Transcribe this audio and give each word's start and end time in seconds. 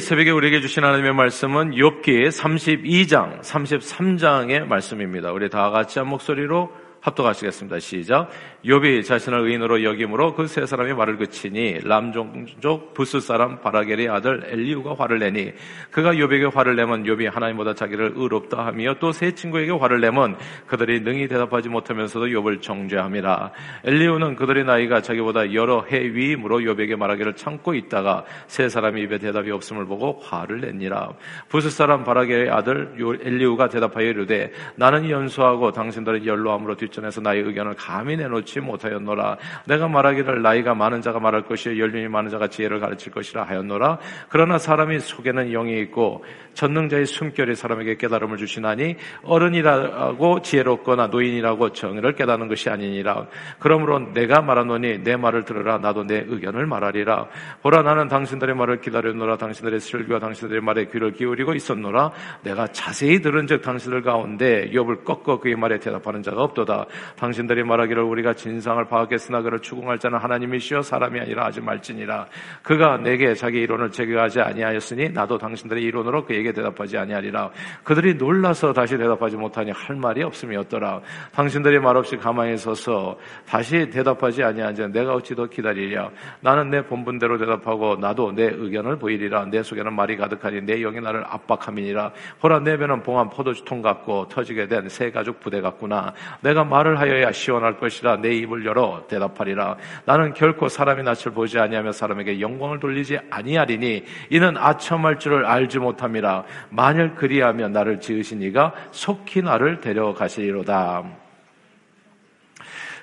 새벽에 0.00 0.30
우리에게 0.30 0.60
주신 0.60 0.82
하나님의 0.82 1.14
말씀은 1.14 1.72
욥기 1.72 2.28
32장, 2.28 3.40
33장의 3.42 4.66
말씀입니다. 4.66 5.30
우리 5.30 5.48
다 5.50 5.70
같이 5.70 5.98
한 5.98 6.08
목소리로 6.08 6.72
합독하시겠습니다. 7.00 7.78
시작. 7.80 8.28
욥이 8.64 9.04
자신을 9.04 9.40
의인으로 9.40 9.84
여김으로 9.84 10.34
그 10.34 10.46
세 10.46 10.66
사람이 10.66 10.92
말을 10.94 11.16
그치니 11.16 11.80
람종족 11.84 12.92
부스 12.92 13.20
사람 13.20 13.60
바라겔의 13.60 14.08
아들 14.08 14.42
엘리우가 14.46 14.96
화를 14.98 15.20
내니 15.20 15.52
그가 15.90 16.12
욥에게 16.12 16.52
화를 16.52 16.76
내면 16.76 17.04
욥이 17.04 17.30
하나님보다 17.30 17.74
자기를 17.74 18.12
의롭다 18.16 18.66
하며 18.66 18.94
또 18.98 19.12
세 19.12 19.32
친구에게 19.34 19.70
화를 19.72 20.00
내면 20.00 20.36
그들이 20.66 21.00
능히 21.00 21.28
대답하지 21.28 21.68
못하면서도 21.68 22.26
욥을 22.26 22.60
정죄함이라. 22.62 23.52
엘리우는 23.84 24.36
그들의 24.36 24.64
나이가 24.64 25.00
자기보다 25.00 25.54
여러 25.54 25.84
해 25.84 26.00
위임으로 26.00 26.58
욥에게 26.60 26.96
말하기를 26.96 27.34
참고 27.36 27.74
있다가 27.74 28.24
세 28.46 28.68
사람이 28.68 29.00
입에 29.02 29.18
대답이 29.18 29.50
없음을 29.50 29.86
보고 29.86 30.20
화를 30.22 30.60
냈니라. 30.60 31.12
부스 31.48 31.70
사람 31.70 32.04
바라겔의 32.04 32.50
아들 32.50 32.94
엘리우가 33.22 33.68
대답하여 33.68 34.06
이르되 34.08 34.52
나는 34.76 35.08
연수하고 35.08 35.72
당신들은 35.72 36.26
연로함으로 36.26 36.76
뒷전에서 36.90 37.20
나의 37.20 37.42
의견을 37.42 37.74
감히 37.76 38.16
내놓지 38.16 38.60
못하였노라. 38.60 39.38
내가 39.66 39.88
말하기를 39.88 40.42
나이가 40.42 40.74
많은 40.74 41.00
자가 41.00 41.20
말할 41.20 41.42
것이요 41.42 41.78
연륜이 41.78 42.08
많은 42.08 42.30
자가 42.30 42.48
지혜를 42.48 42.80
가르칠 42.80 43.12
것이라 43.12 43.44
하였노라. 43.44 43.98
그러나 44.28 44.58
사람이 44.58 45.00
속에는 45.00 45.50
영이 45.52 45.80
있고 45.82 46.24
전능자의 46.54 47.06
숨결이 47.06 47.54
사람에게 47.54 47.96
깨달음을 47.96 48.36
주시나니 48.36 48.96
어른이라고 49.22 50.42
지혜롭거나 50.42 51.06
노인이라고 51.08 51.72
정의를 51.72 52.14
깨닫는 52.14 52.48
것이 52.48 52.68
아니니라. 52.68 53.26
그러므로 53.58 54.12
내가 54.12 54.42
말하노니 54.42 55.02
내 55.02 55.16
말을 55.16 55.44
들으라 55.44 55.78
나도 55.78 56.04
내 56.04 56.24
의견을 56.26 56.66
말하리라. 56.66 57.28
보라 57.62 57.82
나는 57.82 58.08
당신들의 58.08 58.54
말을 58.54 58.80
기다렸노라 58.80 59.36
당신들의 59.36 59.80
슬기와 59.80 60.18
당신들의 60.18 60.60
말에 60.60 60.86
귀를 60.86 61.12
기울이고 61.12 61.54
있었노라. 61.54 62.10
내가 62.42 62.66
자세히 62.68 63.20
들은 63.20 63.46
즉 63.46 63.62
당신들 63.62 64.02
가운데 64.02 64.70
욥을 64.72 65.04
꺾어 65.04 65.40
그의 65.40 65.56
말에 65.56 65.78
대답하는 65.78 66.22
자가 66.22 66.42
없도다. 66.42 66.79
당신들이 67.16 67.62
말하기를 67.64 68.02
우리가 68.02 68.34
진상을 68.34 68.84
파악했으나 68.84 69.42
그를 69.42 69.60
추궁할 69.60 69.98
자는 69.98 70.18
하나님이시여 70.18 70.82
사람이 70.82 71.20
아니라 71.20 71.46
하지 71.46 71.60
말지니라. 71.60 72.26
그가 72.62 72.98
내게 72.98 73.34
자기 73.34 73.60
이론을 73.60 73.90
제거하지 73.90 74.40
아니하였으니 74.40 75.10
나도 75.10 75.38
당신들의 75.38 75.82
이론으로 75.82 76.24
그에게 76.24 76.52
대답하지 76.52 76.98
아니하리라. 76.98 77.50
그들이 77.84 78.14
놀라서 78.14 78.72
다시 78.72 78.96
대답하지 78.98 79.36
못하니 79.36 79.70
할 79.70 79.96
말이 79.96 80.22
없음이었더라. 80.22 81.00
당신들이 81.32 81.78
말없이 81.78 82.16
가만히 82.16 82.56
서서 82.56 83.16
다시 83.46 83.88
대답하지 83.90 84.42
아니하지 84.42 84.88
내가 84.88 85.14
어찌 85.14 85.34
더 85.34 85.46
기다리랴. 85.46 86.10
나는 86.40 86.70
내 86.70 86.82
본분대로 86.84 87.38
대답하고 87.38 87.96
나도 87.96 88.32
내 88.32 88.44
의견을 88.44 88.98
보이리라. 88.98 89.46
내 89.46 89.62
속에는 89.62 89.92
말이 89.92 90.16
가득하니 90.16 90.62
내 90.62 90.80
영이 90.80 91.00
나를 91.00 91.24
압박함이니라. 91.26 92.12
보라 92.40 92.60
내 92.60 92.76
배는 92.76 93.02
봉한 93.02 93.30
포도주통 93.30 93.82
같고 93.82 94.28
터지게 94.28 94.66
된 94.68 94.80
새 94.90 95.10
가죽 95.10 95.40
부대 95.40 95.60
같구나. 95.60 96.12
내가 96.42 96.64
말을 96.70 96.98
하여야 96.98 97.32
시원할 97.32 97.78
것이라 97.78 98.16
내 98.22 98.32
입을 98.36 98.64
열어 98.64 99.04
대답하리라. 99.08 99.76
나는 100.06 100.32
결코 100.32 100.68
사람의 100.68 101.04
낯을 101.04 101.34
보지 101.34 101.58
아니하며 101.58 101.92
사람에게 101.92 102.40
영광을 102.40 102.80
돌리지 102.80 103.18
아니하리니 103.28 104.04
이는 104.30 104.56
아첨할 104.56 105.18
줄을 105.18 105.44
알지 105.44 105.78
못함이라. 105.80 106.44
만일 106.70 107.14
그리하면 107.14 107.72
나를 107.72 108.00
지으신 108.00 108.40
이가 108.42 108.72
속히 108.92 109.42
나를 109.42 109.80
데려가시리로다. 109.80 111.29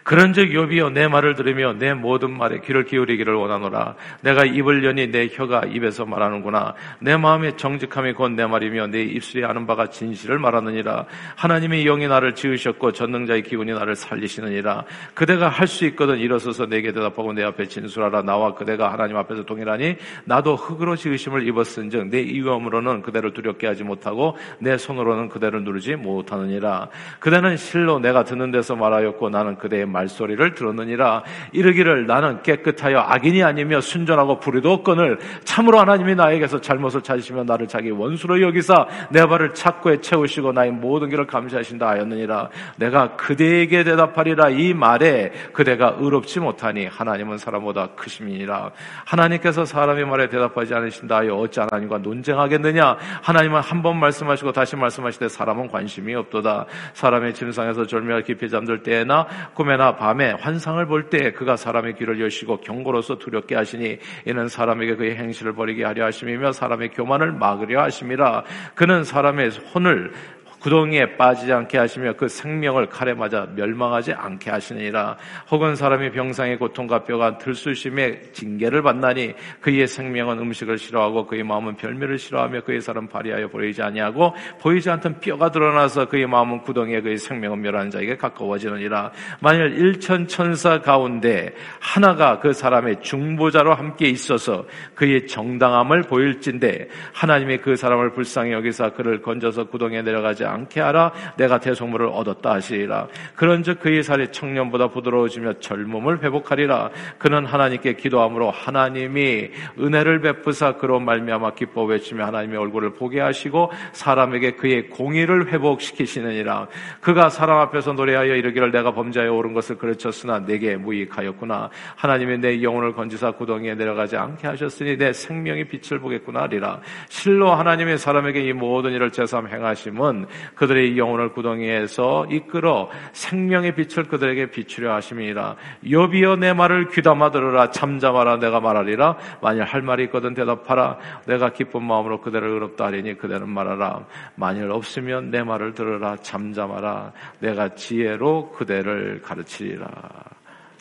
그런즉 0.07 0.51
욥이여 0.51 0.93
내 0.93 1.09
말을 1.09 1.35
들으며 1.35 1.73
내 1.73 1.93
모든 1.93 2.31
말에 2.31 2.61
귀를 2.61 2.85
기울이기를 2.85 3.33
원하노라. 3.33 3.95
내가 4.21 4.45
입을 4.45 4.85
여니 4.85 5.11
내 5.11 5.27
혀가 5.29 5.63
입에서 5.65 6.05
말하는구나. 6.05 6.75
내 7.01 7.17
마음의 7.17 7.57
정직함이 7.57 8.13
곧 8.13 8.31
내 8.31 8.45
말이며 8.45 8.87
내 8.87 9.03
입술이 9.03 9.43
아는 9.43 9.67
바가 9.67 9.87
진실을 9.87 10.39
말하느니라. 10.39 11.07
하나님의 11.35 11.83
영이 11.83 12.07
나를 12.07 12.35
지으셨고 12.35 12.93
전능자의 12.93 13.43
기운이 13.43 13.73
나를 13.73 13.95
살리시느니라. 13.97 14.85
그대가 15.13 15.49
할 15.49 15.67
수 15.67 15.83
있거든 15.87 16.19
일어서서 16.19 16.67
내게 16.67 16.93
대답하고 16.93 17.33
내 17.33 17.43
앞에 17.43 17.65
진술하라. 17.65 18.21
나와 18.21 18.53
그대가 18.53 18.93
하나님 18.93 19.17
앞에서 19.17 19.43
동일하니 19.43 19.97
나도 20.23 20.55
흙으로 20.55 20.95
지으심을 20.95 21.45
입었은즉 21.49 22.07
내 22.07 22.21
이음으로는 22.21 23.01
그대를 23.01 23.33
두렵게 23.33 23.67
하지 23.67 23.83
못하고 23.83 24.37
내 24.59 24.77
손으로는 24.77 25.27
그대를 25.27 25.65
누르지 25.65 25.97
못하느니라. 25.97 26.87
그대는 27.19 27.57
실로 27.57 27.99
내가 27.99 28.23
듣는 28.23 28.51
데서 28.51 28.77
말하였고 28.77 29.29
나는 29.29 29.57
그대의 29.57 29.85
말소리를 29.97 30.53
들었느니라. 30.53 31.23
이르기를 31.51 32.05
나는 32.05 32.41
깨끗하여 32.43 32.99
악인이 32.99 33.43
아니며 33.43 33.81
순전하고 33.81 34.39
불의도 34.39 34.71
없거늘 34.71 35.17
참으로 35.43 35.79
하나님이 35.79 36.15
나에게서 36.15 36.61
잘못을 36.61 37.01
찾으시며 37.01 37.43
나를 37.43 37.67
자기 37.67 37.89
원수로 37.89 38.41
여기사 38.41 38.87
내 39.09 39.25
발을 39.25 39.53
착고에 39.53 40.01
채우시고 40.01 40.51
나의 40.51 40.71
모든 40.71 41.09
길을 41.09 41.25
감시하신다 41.27 41.87
하였느니라. 41.87 42.49
내가 42.77 43.15
그대에게 43.15 43.83
대답하리라. 43.83 44.49
이 44.49 44.73
말에 44.73 45.31
그대가 45.53 45.95
의롭지 45.99 46.39
못하니 46.39 46.85
하나님은 46.85 47.37
사람보다 47.37 47.87
크심이니라. 47.95 48.71
하나님께서 49.05 49.65
사람의 49.65 50.05
말에 50.05 50.29
대답하지 50.29 50.73
않으신다 50.73 51.17
하여 51.17 51.35
어찌 51.35 51.59
하나님과 51.59 51.99
논쟁하겠느냐? 51.99 52.97
하나님은 53.23 53.61
한 53.61 53.77
번 53.77 53.99
말씀하시고 53.99 54.53
다시 54.53 54.75
말씀하시되 54.75 55.29
사람은 55.29 55.67
관심이 55.67 56.15
없도다. 56.15 56.65
사람의 56.93 57.35
침상에서 57.35 57.85
졸며 57.85 58.21
깊이 58.21 58.49
잠들 58.49 58.81
때나 58.81 59.27
꿈에나 59.53 59.86
밤에 59.95 60.31
환상을 60.31 60.85
볼 60.85 61.09
때 61.09 61.31
그가 61.31 61.55
사람의 61.55 61.95
귀를 61.95 62.19
여시고 62.19 62.57
경고로서 62.61 63.17
두렵게 63.17 63.55
하시니 63.55 63.97
이는 64.25 64.47
사람에게 64.47 64.95
그의 64.95 65.15
행실을 65.15 65.53
버리게 65.53 65.83
하려 65.85 66.05
하심이며 66.05 66.51
사람의 66.51 66.89
교만을 66.89 67.31
막으려 67.31 67.83
하심이라. 67.83 68.43
그는 68.75 69.03
사람의 69.03 69.51
혼을 69.73 70.11
구덩이에 70.59 71.17
빠지지 71.17 71.53
않게 71.53 71.77
하시며 71.77 72.13
그 72.13 72.27
생명을 72.27 72.87
칼에 72.87 73.13
맞아 73.13 73.47
멸망하지 73.55 74.13
않게 74.13 74.49
하시니라. 74.49 75.17
혹은 75.51 75.75
사람이 75.75 76.11
병상의 76.11 76.57
고통과 76.57 77.03
뼈가 77.03 77.37
들쑤심의 77.37 78.33
징계를 78.33 78.81
받나니 78.81 79.33
그의 79.61 79.87
생명은 79.87 80.39
음식을 80.39 80.77
싫어하고 80.77 81.27
그의 81.27 81.43
마음은 81.43 81.75
별미를 81.75 82.17
싫어하며 82.17 82.61
그의 82.61 82.81
살은 82.81 83.07
발휘하여 83.07 83.49
보이지 83.49 83.81
아니하고 83.81 84.33
보이지 84.59 84.89
않던 84.89 85.19
뼈가 85.19 85.51
드러나서 85.51 86.05
그의 86.05 86.27
마음은 86.27 86.61
구덩이에 86.61 87.01
그의 87.01 87.17
생명은 87.17 87.61
멸한 87.61 87.91
자에게 87.91 88.17
가까워지느니라. 88.17 89.11
만일 89.41 89.77
일천 89.77 90.27
천사 90.27 90.81
가운데 90.81 91.53
하나가 91.79 92.39
그 92.39 92.53
사람의 92.53 93.01
중보자로 93.01 93.73
함께 93.73 94.07
있어서 94.09 94.65
그의 94.95 95.27
정당함을 95.27 96.03
보일진데 96.03 96.89
하나님이 97.13 97.57
그 97.57 97.75
사람을 97.75 98.13
불쌍히 98.13 98.51
여기사 98.51 98.89
그를 98.89 99.21
건져서 99.21 99.65
구덩이에 99.65 100.01
내려가지 100.01 100.46
않 100.47 100.57
않게 100.57 100.81
하라. 100.81 101.11
내가 101.37 101.59
대소물을 101.59 102.07
얻었다 102.07 102.53
하시리라. 102.53 103.07
그런즉 103.35 103.79
그의 103.79 104.03
살이 104.03 104.31
청년보다 104.31 104.89
부드러워지며 104.89 105.59
젊음을 105.59 106.23
회복하리라. 106.23 106.89
그는 107.17 107.45
하나님께 107.45 107.93
기도함으로 107.93 108.51
하나님이 108.51 109.51
은혜를 109.79 110.21
베푸사 110.21 110.73
그로 110.73 110.99
말미암아 110.99 111.53
기뻐 111.53 111.83
외치며 111.83 112.25
하나님의 112.25 112.57
얼굴을 112.57 112.93
보게 112.93 113.19
하시고 113.19 113.71
사람에게 113.93 114.51
그의 114.51 114.89
공의를 114.89 115.51
회복시키시느니라. 115.51 116.67
그가 117.01 117.29
사람 117.29 117.59
앞에서 117.59 117.93
노래하여 117.93 118.35
이르기를 118.35 118.71
내가 118.71 118.93
범죄하여 118.93 119.33
옳은 119.33 119.53
것을 119.53 119.77
그르쳤으나 119.77 120.45
내게 120.45 120.75
무익하였구나. 120.75 121.69
하나님이 121.95 122.39
내 122.39 122.61
영혼을 122.61 122.93
건지사 122.93 123.31
구덩이에 123.31 123.75
내려가지 123.75 124.17
않게 124.17 124.47
하셨으니 124.47 124.97
내 124.97 125.13
생명의 125.13 125.65
빛을 125.65 125.99
보겠구나 125.99 126.41
하리라. 126.43 126.79
실로 127.09 127.51
하나님의 127.53 127.97
사람에게 127.97 128.41
이 128.41 128.53
모든 128.53 128.91
일을 128.93 129.11
제삼 129.11 129.47
행하심은 129.47 130.25
그들의 130.55 130.97
영혼을 130.97 131.33
구덩이에서 131.33 132.27
이끌어 132.29 132.89
생명의 133.13 133.75
빛을 133.75 134.05
그들에게 134.07 134.51
비추려 134.51 134.93
하심이니라. 134.95 135.55
여비여 135.89 136.37
내 136.37 136.53
말을 136.53 136.89
귀담아 136.89 137.31
들으라 137.31 137.71
잠잠하라 137.71 138.37
내가 138.37 138.59
말하리라. 138.59 139.17
만일 139.41 139.63
할 139.63 139.81
말이 139.81 140.05
있거든 140.05 140.33
대답하라. 140.33 140.97
내가 141.25 141.49
기쁜 141.49 141.83
마음으로 141.83 142.21
그대를 142.21 142.49
의롭다 142.49 142.85
하리니 142.85 143.17
그대는 143.17 143.49
말하라. 143.49 144.05
만일 144.35 144.71
없으면 144.71 145.31
내 145.31 145.43
말을 145.43 145.73
들으라 145.73 146.17
잠잠하라. 146.17 147.11
내가 147.39 147.69
지혜로 147.75 148.51
그대를 148.51 149.21
가르치리라. 149.21 149.87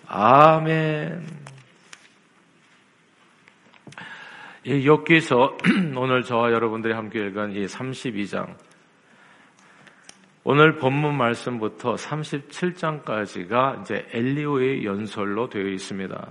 아멘. 0.08 1.46
이 4.66 4.84
엽기서 4.84 5.58
오늘 5.96 6.24
저와 6.24 6.50
여러분들이 6.50 6.92
함께 6.92 7.24
읽은 7.26 7.52
이 7.52 7.66
32장 7.66 8.48
오늘 10.48 10.76
본문 10.76 11.16
말씀부터 11.16 11.96
37장까지가 11.96 13.80
이제 13.80 14.06
엘리후의 14.12 14.84
연설로 14.84 15.48
되어 15.48 15.66
있습니다. 15.66 16.24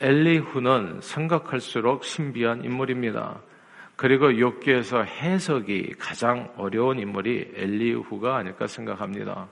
엘리후는 0.00 1.00
생각할수록 1.00 2.04
신비한 2.04 2.62
인물입니다. 2.62 3.40
그리고 3.96 4.28
욥기에서 4.28 5.04
해석이 5.04 5.94
가장 5.98 6.52
어려운 6.56 7.00
인물이 7.00 7.54
엘리후가 7.56 8.36
아닐까 8.36 8.68
생각합니다. 8.68 9.48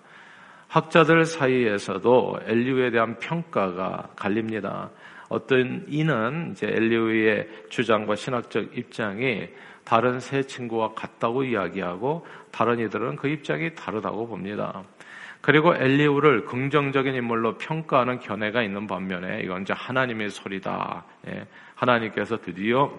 학자들 0.69 1.25
사이에서도 1.25 2.43
엘리후에 2.47 2.93
대한 2.93 3.19
평가가 3.19 4.11
갈립니다. 4.15 4.89
어떤 5.29 5.85
이는 5.89 6.51
이제 6.53 6.69
엘리우의 6.69 7.65
주장과 7.71 8.15
신학적 8.15 8.79
입장이 8.79 9.49
다른 9.91 10.21
세 10.21 10.45
친구와 10.45 10.95
같다고 10.95 11.43
이야기하고 11.43 12.25
다른 12.53 12.79
이들은 12.79 13.17
그 13.17 13.27
입장이 13.27 13.75
다르다고 13.75 14.29
봅니다. 14.29 14.85
그리고 15.41 15.75
엘리우를 15.75 16.45
긍정적인 16.45 17.13
인물로 17.13 17.59
평가하는 17.59 18.21
견해가 18.21 18.63
있는 18.63 18.87
반면에 18.87 19.41
이건 19.41 19.63
이제 19.63 19.73
하나님의 19.73 20.31
소리다. 20.31 21.05
예, 21.27 21.45
하나님께서 21.75 22.41
드디어 22.41 22.97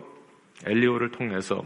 엘리우를 0.66 1.12
통해서 1.12 1.64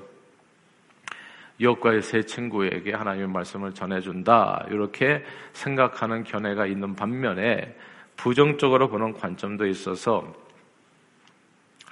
이옥과의 1.57 2.03
세 2.03 2.21
친구에게 2.21 2.93
하나님의 2.93 3.27
말씀을 3.29 3.73
전해준다. 3.73 4.67
이렇게 4.69 5.23
생각하는 5.53 6.23
견해가 6.23 6.67
있는 6.67 6.95
반면에 6.95 7.75
부정적으로 8.15 8.89
보는 8.89 9.13
관점도 9.13 9.65
있어서 9.65 10.44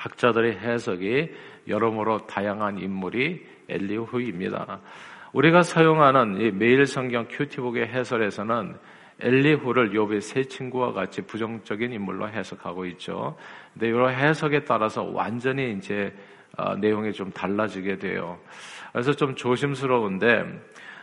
학자들의 0.04 0.58
해석이 0.58 1.32
여러모로 1.68 2.28
다양한 2.28 2.78
인물이 2.78 3.46
엘리후입니다. 3.70 4.82
우리가 5.32 5.64
사용하는 5.64 6.58
매일 6.58 6.86
성경 6.86 7.26
큐티북의 7.30 7.88
해설에서는 7.88 8.76
엘리후를 9.22 9.92
욥의 9.92 10.20
세 10.20 10.44
친구와 10.44 10.92
같이 10.92 11.22
부정적인 11.22 11.94
인물로 11.94 12.28
해석하고 12.30 12.86
있죠. 12.88 13.38
근데 13.74 13.88
이런 13.88 14.14
해석에 14.14 14.66
따라서 14.66 15.04
완전히 15.04 15.74
이제 15.74 16.14
어, 16.58 16.76
내용이 16.76 17.14
좀 17.14 17.32
달라지게 17.32 17.98
돼요. 17.98 18.38
그래서 18.92 19.14
좀 19.14 19.34
조심스러운데 19.34 20.44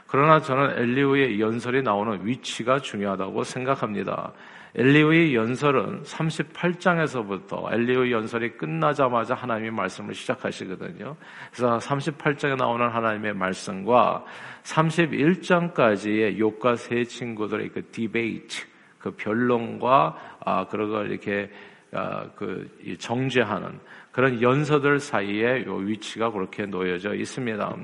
그러나 0.06 0.40
저는 0.40 0.78
엘리우의 0.78 1.40
연설이 1.40 1.82
나오는 1.82 2.24
위치가 2.24 2.78
중요하다고 2.78 3.44
생각합니다. 3.44 4.32
엘리우의 4.74 5.34
연설은 5.34 6.02
38장에서부터 6.02 7.72
엘리우의 7.72 8.12
연설이 8.12 8.50
끝나자마자 8.50 9.34
하나님의 9.34 9.72
말씀을 9.72 10.14
시작하시거든요. 10.14 11.16
그래서 11.52 11.78
38장에 11.78 12.56
나오는 12.56 12.88
하나님의 12.88 13.34
말씀과 13.34 14.24
31장까지의 14.62 16.38
욕과 16.38 16.76
세 16.76 17.04
친구들의 17.04 17.70
그 17.70 17.82
디베이트, 17.90 18.66
그 18.98 19.10
변론과 19.12 20.38
아, 20.44 20.66
그런 20.68 20.90
걸 20.90 21.10
이렇게 21.10 21.50
아, 21.92 22.28
그 22.36 22.68
정죄하는 22.98 23.80
그런 24.12 24.40
연서들 24.40 25.00
사이에 25.00 25.64
요 25.66 25.76
위치가 25.76 26.30
그렇게 26.30 26.66
놓여져 26.66 27.14
있습니다. 27.14 27.76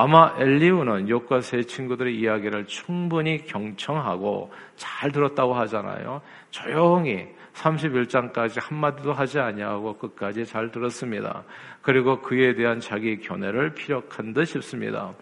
아마 0.00 0.32
엘리우는 0.38 1.08
욕과 1.08 1.40
세 1.40 1.64
친구들의 1.64 2.14
이야기를 2.14 2.66
충분히 2.66 3.44
경청하고 3.44 4.52
잘 4.76 5.10
들었다고 5.10 5.54
하잖아요. 5.54 6.22
조용히 6.52 7.26
31장까지 7.54 8.60
한마디도 8.62 9.12
하지 9.12 9.40
아니하고 9.40 9.94
끝까지 9.94 10.46
잘 10.46 10.70
들었습니다. 10.70 11.42
그리고 11.82 12.20
그에 12.20 12.54
대한 12.54 12.78
자기 12.78 13.18
견해를 13.18 13.74
피력한 13.74 14.34
듯 14.34 14.44
싶습니다. 14.44 15.14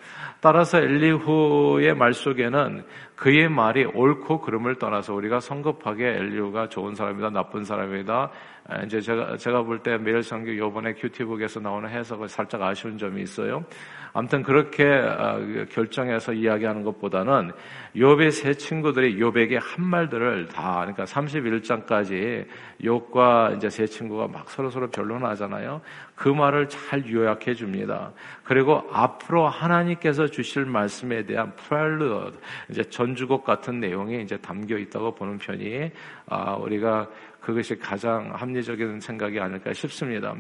따라서 0.43 0.77
엘리후의 0.77 1.95
말 1.95 2.13
속에는 2.13 2.85
그의 3.17 3.49
말이 3.49 3.85
옳고 3.85 4.43
그름을 4.43 4.77
떠나서 4.77 5.15
우리가 5.15 5.41
성급하게 5.41 6.07
엘리후가 6.07 6.69
좋은 6.69 6.95
사람이다, 6.95 7.31
나쁜 7.31 7.65
사람이다. 7.65 8.31
이제 8.85 9.01
제가 9.01 9.37
제가 9.37 9.63
볼 9.63 9.79
때 9.79 9.97
매일 9.97 10.23
성경 10.23 10.57
요번에 10.57 10.93
큐티북에서 10.95 11.61
나오는 11.61 11.89
해석을 11.89 12.29
살짝 12.29 12.63
아쉬운 12.63 12.99
점이 12.99 13.23
있어요. 13.23 13.65
아무튼 14.13 14.43
그렇게 14.43 14.85
어, 14.85 15.67
결정해서 15.71 16.33
이야기하는 16.33 16.83
것보다는 16.83 17.53
욥의 17.95 18.31
세 18.31 18.55
친구들이 18.55 19.19
욥에게 19.19 19.61
한 19.63 19.85
말들을 19.85 20.49
다 20.49 20.79
그러니까 20.81 21.05
31장까지 21.05 22.47
욥과 22.81 23.57
이제 23.57 23.69
세 23.69 23.87
친구가 23.87 24.29
막 24.29 24.49
서로 24.51 24.71
서로 24.71 24.89
변론하잖아요. 24.89 25.83
그 26.15 26.29
말을 26.31 26.69
잘 26.69 27.07
요약해 27.09 27.53
줍니다. 27.55 28.13
그리고 28.43 28.89
앞으로 28.91 29.49
하나님께서 29.49 30.27
주실 30.27 30.65
말씀에 30.65 31.25
대한 31.25 31.55
프랄르 31.55 32.33
이제 32.71 32.83
전 32.85 33.06
주곡 33.15 33.45
같은 33.45 33.81
내용이 33.81 34.23
이제 34.23 34.37
담겨 34.39 34.77
있다고 34.77 35.15
보는 35.15 35.39
편이 35.39 35.91
아, 36.27 36.55
우리가 36.55 37.09
그것이 37.41 37.79
가장 37.79 38.33
합리적인 38.35 38.99
생각이 38.99 39.39
아닐까 39.39 39.73
싶습니다. 39.73 40.35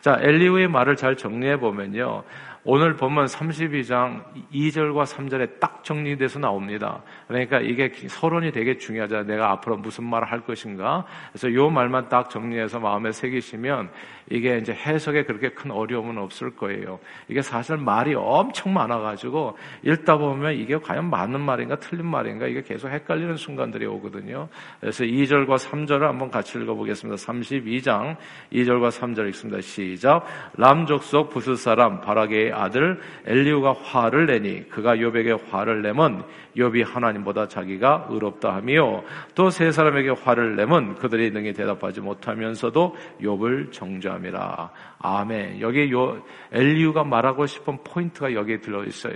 자, 0.00 0.18
엘리우의 0.20 0.68
말을 0.68 0.94
잘 0.94 1.16
정리해 1.16 1.58
보면요. 1.58 2.22
오늘 2.64 2.94
보면 2.94 3.26
32장 3.26 4.22
2절과 4.52 5.04
3절에 5.04 5.58
딱 5.58 5.82
정리돼서 5.82 6.38
나옵니다. 6.38 7.02
그러니까 7.26 7.58
이게 7.58 7.90
서론이 8.06 8.52
되게 8.52 8.78
중요하잖아요. 8.78 9.26
내가 9.26 9.50
앞으로 9.50 9.78
무슨 9.78 10.04
말을 10.04 10.30
할 10.30 10.42
것인가. 10.42 11.04
그래서 11.32 11.48
이 11.48 11.56
말만 11.56 12.08
딱 12.08 12.30
정리해서 12.30 12.78
마음에 12.78 13.10
새기시면 13.10 13.90
이게 14.30 14.58
이제 14.58 14.72
해석에 14.72 15.24
그렇게 15.24 15.48
큰 15.50 15.72
어려움은 15.72 16.18
없을 16.18 16.54
거예요. 16.54 17.00
이게 17.26 17.42
사실 17.42 17.76
말이 17.78 18.14
엄청 18.14 18.72
많아가지고 18.72 19.58
읽다 19.82 20.18
보면 20.18 20.54
이게 20.54 20.78
과연 20.78 21.10
맞는 21.10 21.40
말인가 21.40 21.76
틀린 21.80 22.06
말인가 22.06 22.46
이게 22.46 22.62
계속 22.62 22.90
헷갈리는 22.90 23.36
순간들이 23.36 23.86
오거든요. 23.86 24.48
그래서 24.80 25.02
2절과 25.02 25.58
3절을 25.58 26.02
한번 26.02 26.30
같이 26.30 26.58
읽어보겠습니다. 26.58 27.16
32장 27.16 28.16
2절과 28.52 28.90
3절 28.90 29.28
읽습니다. 29.30 29.60
시작. 29.60 30.24
람족속 30.56 31.30
부스 31.30 31.56
사람 31.56 32.00
바라게의 32.00 32.51
아들 32.52 33.00
엘리우가 33.26 33.72
화를 33.72 34.26
내니 34.26 34.68
그가 34.68 35.00
요백에 35.00 35.32
화를 35.50 35.82
내면 35.82 36.24
욥이 36.56 36.84
하나님보다 36.84 37.48
자기가 37.48 38.06
의롭다 38.10 38.54
하며 38.54 39.02
또 39.34 39.50
세 39.50 39.70
사람에게 39.70 40.10
화를 40.10 40.56
내면 40.56 40.94
그들이 40.94 41.30
능히 41.30 41.52
대답하지 41.52 42.00
못하면서도 42.00 42.96
욥을 43.20 43.72
정죄함이라. 43.72 44.70
아멘. 44.98 45.60
여기 45.60 45.90
요 45.92 46.22
엘리우가 46.52 47.04
말하고 47.04 47.46
싶은 47.46 47.78
포인트가 47.84 48.32
여기에 48.32 48.60
들어 48.60 48.84
있어요. 48.84 49.14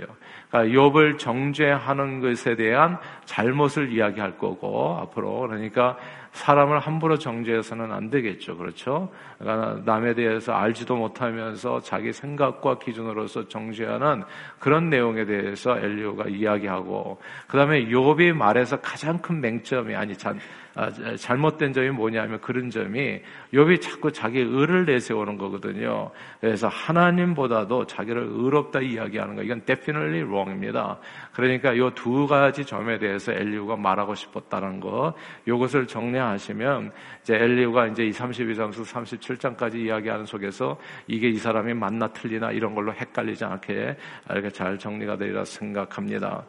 그러니까 0.49 0.79
욥을 0.79 1.17
정죄하는 1.17 2.19
것에 2.21 2.55
대한 2.55 2.97
잘못을 3.25 3.91
이야기할 3.91 4.37
거고 4.37 4.97
앞으로 5.01 5.39
그러니까 5.41 5.97
사람을 6.31 6.79
함부로 6.79 7.17
정죄해서는 7.17 7.91
안 7.91 8.09
되겠죠. 8.09 8.57
그렇죠? 8.57 9.11
그러니까 9.39 9.81
남에 9.85 10.13
대해서 10.13 10.53
알지도 10.53 10.95
못하면서 10.95 11.79
자기 11.81 12.13
생각과 12.13 12.77
기준으로서 12.77 13.47
정죄하는 13.47 14.23
그런 14.59 14.89
내용에 14.89 15.25
대해서 15.25 15.77
엘리오가 15.77 16.25
이야기하고 16.27 17.19
그 17.47 17.57
다음에 17.57 17.85
욥이 17.85 18.33
말에서 18.33 18.79
가장 18.81 19.17
큰 19.19 19.41
맹점이 19.41 19.95
아니 19.95 20.15
참 20.17 20.39
아, 20.77 20.91
잘못된 21.15 21.73
점이 21.73 21.89
뭐냐면 21.89 22.39
그런 22.39 22.69
점이 22.69 23.19
욥이 23.51 23.81
자꾸 23.81 24.11
자기 24.11 24.41
의를 24.41 24.85
내세우는 24.85 25.39
거거든요. 25.39 26.11
그래서 26.39 26.67
하나님보다도 26.67 27.87
자기를 27.87 28.27
의롭다 28.29 28.81
이야기하는 28.81 29.35
거 29.35 29.41
이건 29.41 29.65
definitely 29.65 30.21
wrong입니다. 30.21 30.99
그러니까 31.33 31.73
이두 31.73 32.27
가지 32.27 32.63
점에 32.63 32.99
대해서 32.99 33.31
엘리우가 33.31 33.75
말하고 33.75 34.13
싶었다는 34.13 34.79
거 34.79 35.15
이것을 35.47 35.87
정리하시면 35.87 36.91
이제 37.23 37.33
엘리우가 37.33 37.87
이제 37.87 38.05
이 38.05 38.11
32장수 38.11 38.85
37장까지 38.85 39.77
이야기하는 39.77 40.27
속에서 40.27 40.77
이게 41.07 41.27
이 41.27 41.37
사람이 41.37 41.73
맞나 41.73 42.07
틀리나 42.09 42.51
이런 42.51 42.75
걸로 42.75 42.93
헷갈리지 42.93 43.43
않게 43.45 43.97
이렇게 44.29 44.49
잘 44.51 44.77
정리가 44.77 45.17
되리라 45.17 45.43
생각합니다. 45.43 46.45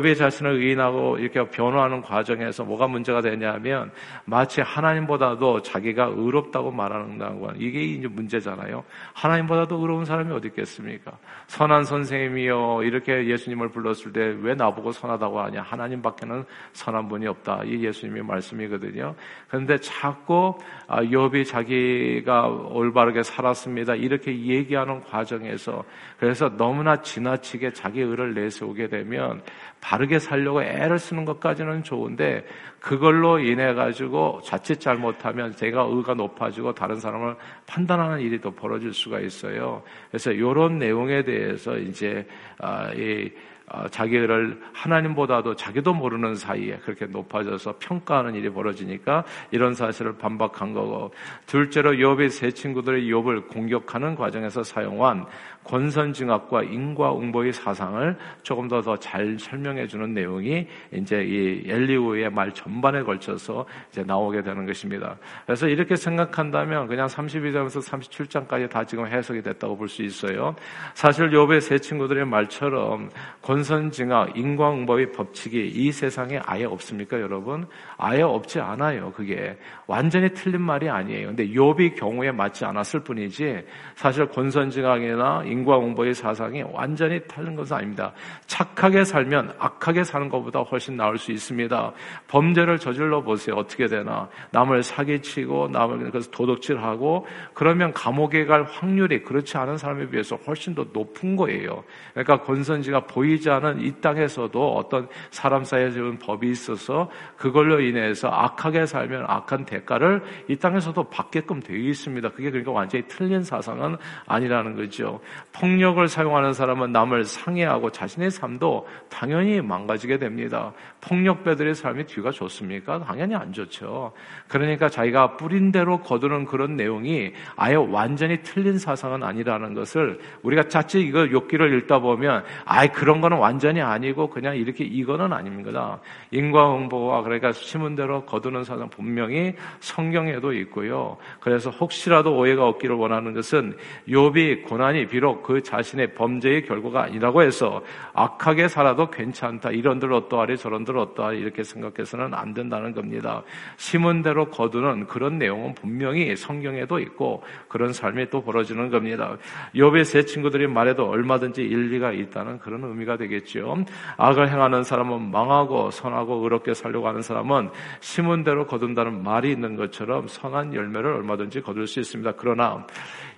욥이 0.00 0.16
자신을 0.16 0.52
의인하고 0.52 1.18
이렇게 1.18 1.42
변화하는 1.50 2.00
과정에서 2.00 2.64
뭐가 2.64 2.86
문제가 2.86 3.20
되냐 3.20 3.40
왜냐하면 3.40 3.90
마치 4.24 4.60
하나님보다도 4.60 5.62
자기가 5.62 6.12
의롭다고 6.16 6.70
말하는다고 6.70 7.48
하는 7.48 7.60
이게 7.60 7.82
이제 7.82 8.08
문제잖아요. 8.08 8.84
하나님보다도 9.14 9.76
의로운 9.76 10.04
사람이 10.04 10.32
어디 10.32 10.48
있겠습니까? 10.48 11.12
선한 11.46 11.84
선생님이요 11.84 12.82
이렇게 12.82 13.26
예수님을 13.26 13.68
불렀을 13.68 14.12
때 14.12 14.20
왜 14.40 14.54
나보고 14.54 14.92
선하다고 14.92 15.40
하냐? 15.40 15.62
하나님밖에는 15.62 16.44
선한 16.72 17.08
분이 17.08 17.26
없다. 17.26 17.62
이 17.64 17.84
예수님의 17.84 18.22
말씀이거든요. 18.22 19.14
그런데 19.48 19.76
자꾸 19.78 20.58
아, 20.86 21.02
욥이 21.02 21.46
자기가 21.46 22.46
올바르게 22.46 23.22
살았습니다. 23.22 23.94
이렇게 23.94 24.36
얘기하는 24.36 25.00
과정에서 25.00 25.84
그래서 26.18 26.48
너무나 26.56 26.96
지나치게 27.00 27.72
자기 27.72 28.00
의를 28.00 28.34
내세우게 28.34 28.88
되면 28.88 29.42
바르게 29.90 30.20
살려고 30.20 30.62
애를 30.62 31.00
쓰는 31.00 31.24
것까지는 31.24 31.82
좋은데 31.82 32.44
그걸로 32.78 33.40
인해 33.40 33.74
가지고 33.74 34.40
자칫 34.44 34.78
잘못하면 34.78 35.50
제가 35.56 35.82
의가 35.90 36.14
높아지고 36.14 36.72
다른 36.72 37.00
사람을 37.00 37.34
판단하는 37.66 38.20
일이 38.20 38.40
더 38.40 38.52
벌어질 38.52 38.94
수가 38.94 39.18
있어요. 39.18 39.82
그래서 40.08 40.30
이런 40.30 40.78
내용에 40.78 41.24
대해서 41.24 41.76
이제 41.76 42.24
아, 42.58 42.92
이 42.92 43.32
어, 43.34 43.49
자기를 43.90 44.60
하나님보다도 44.72 45.56
자기도 45.56 45.94
모르는 45.94 46.34
사이에 46.34 46.78
그렇게 46.78 47.06
높아져서 47.06 47.76
평가하는 47.78 48.34
일이 48.34 48.50
벌어지니까 48.50 49.24
이런 49.50 49.74
사실을 49.74 50.16
반박한 50.18 50.72
거고 50.72 51.12
둘째로 51.46 51.92
욥의 51.92 52.30
세 52.30 52.50
친구들의 52.50 53.04
욥을 53.04 53.48
공격하는 53.48 54.14
과정에서 54.14 54.62
사용한 54.62 55.26
권선징악과 55.64 56.62
인과응보의 56.64 57.52
사상을 57.52 58.16
조금 58.42 58.66
더 58.68 58.80
더 58.82 58.96
잘 58.96 59.38
설명해 59.38 59.86
주는 59.86 60.12
내용이 60.14 60.66
이제 60.92 61.22
이 61.22 61.62
엘리우의 61.70 62.30
말 62.30 62.52
전반에 62.52 63.02
걸쳐서 63.02 63.66
이제 63.90 64.02
나오게 64.02 64.42
되는 64.42 64.66
것입니다. 64.66 65.16
그래서 65.46 65.68
이렇게 65.68 65.96
생각한다면 65.96 66.86
그냥 66.86 67.06
32장에서 67.06 67.82
37장까지 67.82 68.68
다 68.70 68.84
지금 68.84 69.06
해석이 69.06 69.42
됐다고 69.42 69.76
볼 69.76 69.88
수 69.90 70.02
있어요. 70.02 70.54
사실 70.94 71.30
욥의 71.30 71.60
세 71.60 71.78
친구들의 71.78 72.24
말처럼 72.24 73.10
권 73.42 73.59
선징악, 73.62 74.36
인과응보의 74.36 75.12
법칙이 75.12 75.68
이 75.74 75.92
세상에 75.92 76.40
아예 76.44 76.64
없습니까, 76.64 77.20
여러분? 77.20 77.66
아예 77.96 78.22
없지 78.22 78.60
않아요. 78.60 79.12
그게 79.12 79.56
완전히 79.86 80.32
틀린 80.34 80.62
말이 80.62 80.88
아니에요. 80.88 81.28
근데 81.28 81.48
욥의 81.48 81.96
경우에 81.96 82.32
맞지 82.32 82.64
않았을 82.64 83.00
뿐이지 83.00 83.64
사실 83.94 84.26
권선징악이나 84.26 85.44
인과응보의 85.44 86.14
사상이 86.14 86.62
완전히 86.72 87.20
틀린 87.28 87.56
것은 87.56 87.76
아닙니다. 87.76 88.12
착하게 88.46 89.04
살면 89.04 89.54
악하게 89.58 90.04
사는 90.04 90.28
것보다 90.28 90.60
훨씬 90.60 90.96
나을 90.96 91.18
수 91.18 91.32
있습니다. 91.32 91.92
범죄를 92.28 92.78
저질러 92.78 93.22
보세요. 93.22 93.56
어떻게 93.56 93.86
되나? 93.86 94.28
남을 94.52 94.82
사기치고 94.82 95.68
남을 95.68 96.10
그래서 96.10 96.30
도둑질하고 96.30 97.26
그러면 97.52 97.92
감옥에 97.92 98.44
갈 98.44 98.62
확률이 98.64 99.22
그렇지 99.22 99.58
않은 99.58 99.76
사람에 99.76 100.08
비해서 100.08 100.36
훨씬 100.46 100.74
더 100.74 100.86
높은 100.92 101.36
거예요. 101.36 101.84
그러니까 102.12 102.42
권선지가 102.42 103.06
보이지 103.06 103.49
않은 103.50 103.80
이 103.80 103.92
땅에서도 104.00 104.74
어떤 104.74 105.08
사람 105.30 105.64
사이에 105.64 105.90
지은 105.90 106.18
법이 106.18 106.50
있어서 106.50 107.10
그걸로 107.36 107.80
인해서 107.80 108.28
악하게 108.28 108.86
살면 108.86 109.24
악한 109.26 109.64
대가를 109.64 110.22
이 110.48 110.56
땅에서도 110.56 111.02
받게끔 111.04 111.60
되어 111.60 111.76
있습니다. 111.76 112.30
그게 112.30 112.50
그러니까 112.50 112.72
완전히 112.72 113.04
틀린 113.08 113.42
사상은 113.42 113.96
아니라는 114.26 114.76
거죠. 114.76 115.20
폭력을 115.52 116.06
사용하는 116.06 116.52
사람은 116.52 116.92
남을 116.92 117.24
상해하고 117.24 117.90
자신의 117.90 118.30
삶도 118.30 118.86
당연히 119.08 119.60
망가지게 119.60 120.18
됩니다. 120.18 120.72
폭력배들의 121.00 121.74
삶이 121.74 122.06
뒤가 122.06 122.30
좋습니까? 122.30 123.00
당연히 123.00 123.34
안 123.34 123.52
좋죠. 123.52 124.12
그러니까 124.48 124.88
자기가 124.88 125.36
뿌린 125.36 125.72
대로 125.72 126.00
거두는 126.00 126.44
그런 126.44 126.76
내용이 126.76 127.32
아예 127.56 127.74
완전히 127.74 128.42
틀린 128.42 128.78
사상은 128.78 129.22
아니라는 129.22 129.74
것을 129.74 130.20
우리가 130.42 130.64
자칫 130.68 131.00
이거 131.00 131.30
욕기를 131.30 131.76
읽다 131.78 131.98
보면 132.00 132.44
아예 132.64 132.88
그런 132.88 133.20
거는 133.20 133.38
완전히 133.40 133.80
아니고 133.80 134.28
그냥 134.30 134.56
이렇게 134.56 134.84
이거는 134.84 135.32
아닙니다. 135.32 135.98
인과응보와 136.30 137.22
그러니까 137.22 137.52
심은 137.52 137.94
대로 137.94 138.24
거두는 138.24 138.64
사상 138.64 138.88
분명히 138.88 139.54
성경에도 139.80 140.52
있고요. 140.52 141.16
그래서 141.40 141.70
혹시라도 141.70 142.36
오해가 142.36 142.66
없기를 142.66 142.94
원하는 142.96 143.34
것은 143.34 143.76
욥이 144.08 144.64
고난이 144.64 145.06
비록 145.06 145.42
그 145.42 145.62
자신의 145.62 146.14
범죄의 146.14 146.66
결과가 146.66 147.04
아니라고 147.04 147.42
해서 147.42 147.82
악하게 148.12 148.68
살아도 148.68 149.10
괜찮다. 149.10 149.70
이런들 149.70 150.12
어떠하리 150.12 150.56
저런들 150.56 150.98
어떠하리 150.98 151.40
이렇게 151.40 151.62
생각해서는 151.62 152.34
안 152.34 152.54
된다는 152.54 152.92
겁니다. 152.94 153.42
심은 153.76 154.22
대로 154.22 154.50
거두는 154.50 155.06
그런 155.06 155.38
내용은 155.38 155.74
분명히 155.74 156.36
성경에도 156.36 156.98
있고 157.00 157.42
그런 157.68 157.92
삶이 157.92 158.28
또 158.30 158.42
벌어지는 158.42 158.90
겁니다. 158.90 159.36
욥의 159.74 160.04
세 160.04 160.24
친구들이 160.24 160.66
말해도 160.66 161.08
얼마든지 161.08 161.62
일리가 161.62 162.12
있다는 162.12 162.58
그런 162.58 162.84
의미가 162.84 163.16
되겠죠. 163.20 163.84
악을 164.16 164.50
행하는 164.50 164.82
사람은 164.82 165.30
망하고 165.30 165.90
선하고 165.90 166.42
의롭게 166.42 166.74
살려고 166.74 167.06
하는 167.06 167.22
사람은 167.22 167.70
심은 168.00 168.42
대로 168.42 168.66
거둔다는 168.66 169.22
말이 169.22 169.52
있는 169.52 169.76
것처럼 169.76 170.26
선한 170.26 170.74
열매를 170.74 171.12
얼마든지 171.12 171.60
거둘 171.60 171.86
수 171.86 172.00
있습니다. 172.00 172.32
그러나 172.36 172.86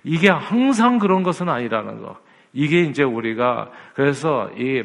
이게 0.03 0.29
항상 0.29 0.97
그런 0.97 1.23
것은 1.23 1.49
아니라는 1.49 2.01
거. 2.01 2.17
이게 2.53 2.81
이제 2.81 3.03
우리가 3.03 3.71
그래서 3.95 4.49
이 4.55 4.83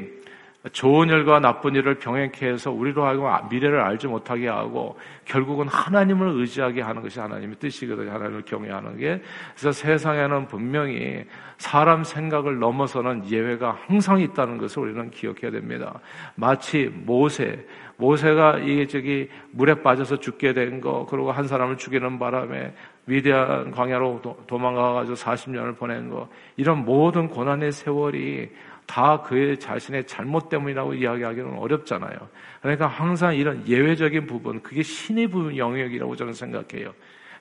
좋은 0.72 1.08
일과 1.08 1.38
나쁜 1.38 1.76
일을 1.76 1.98
병행케 1.98 2.46
해서 2.48 2.72
우리로 2.72 3.04
하여금 3.04 3.30
미래를 3.48 3.80
알지 3.80 4.08
못하게 4.08 4.48
하고 4.48 4.98
결국은 5.24 5.68
하나님을 5.68 6.40
의지하게 6.40 6.82
하는 6.82 7.00
것이 7.00 7.20
하나님의 7.20 7.56
뜻이거든요. 7.60 8.10
하나님을 8.10 8.42
경외하는 8.42 8.96
게. 8.98 9.22
그래서 9.54 9.70
세상에는 9.70 10.48
분명히 10.48 11.24
사람 11.58 12.02
생각을 12.02 12.58
넘어서는 12.58 13.30
예외가 13.30 13.78
항상 13.86 14.20
있다는 14.20 14.58
것을 14.58 14.82
우리는 14.82 15.10
기억해야 15.10 15.52
됩니다. 15.52 16.00
마치 16.34 16.90
모세, 16.92 17.64
모세가 17.96 18.58
이게 18.58 18.86
저기 18.86 19.28
물에 19.52 19.82
빠져서 19.82 20.18
죽게 20.18 20.54
된 20.54 20.80
거, 20.80 21.06
그리고 21.08 21.30
한 21.30 21.46
사람을 21.46 21.76
죽이는 21.76 22.18
바람에 22.18 22.74
위대한 23.06 23.70
광야로 23.70 24.22
도망가가지고 24.46 25.16
40년을 25.16 25.76
보낸 25.78 26.08
거, 26.10 26.28
이런 26.56 26.84
모든 26.84 27.28
고난의 27.28 27.72
세월이 27.72 28.50
다 28.88 29.20
그의 29.20 29.58
자신의 29.58 30.06
잘못 30.06 30.48
때문이라고 30.48 30.94
이야기하기는 30.94 31.58
어렵잖아요. 31.58 32.16
그러니까 32.62 32.86
항상 32.86 33.36
이런 33.36 33.68
예외적인 33.68 34.26
부분, 34.26 34.62
그게 34.62 34.82
신의 34.82 35.28
부분 35.28 35.56
영역이라고 35.56 36.16
저는 36.16 36.32
생각해요. 36.32 36.92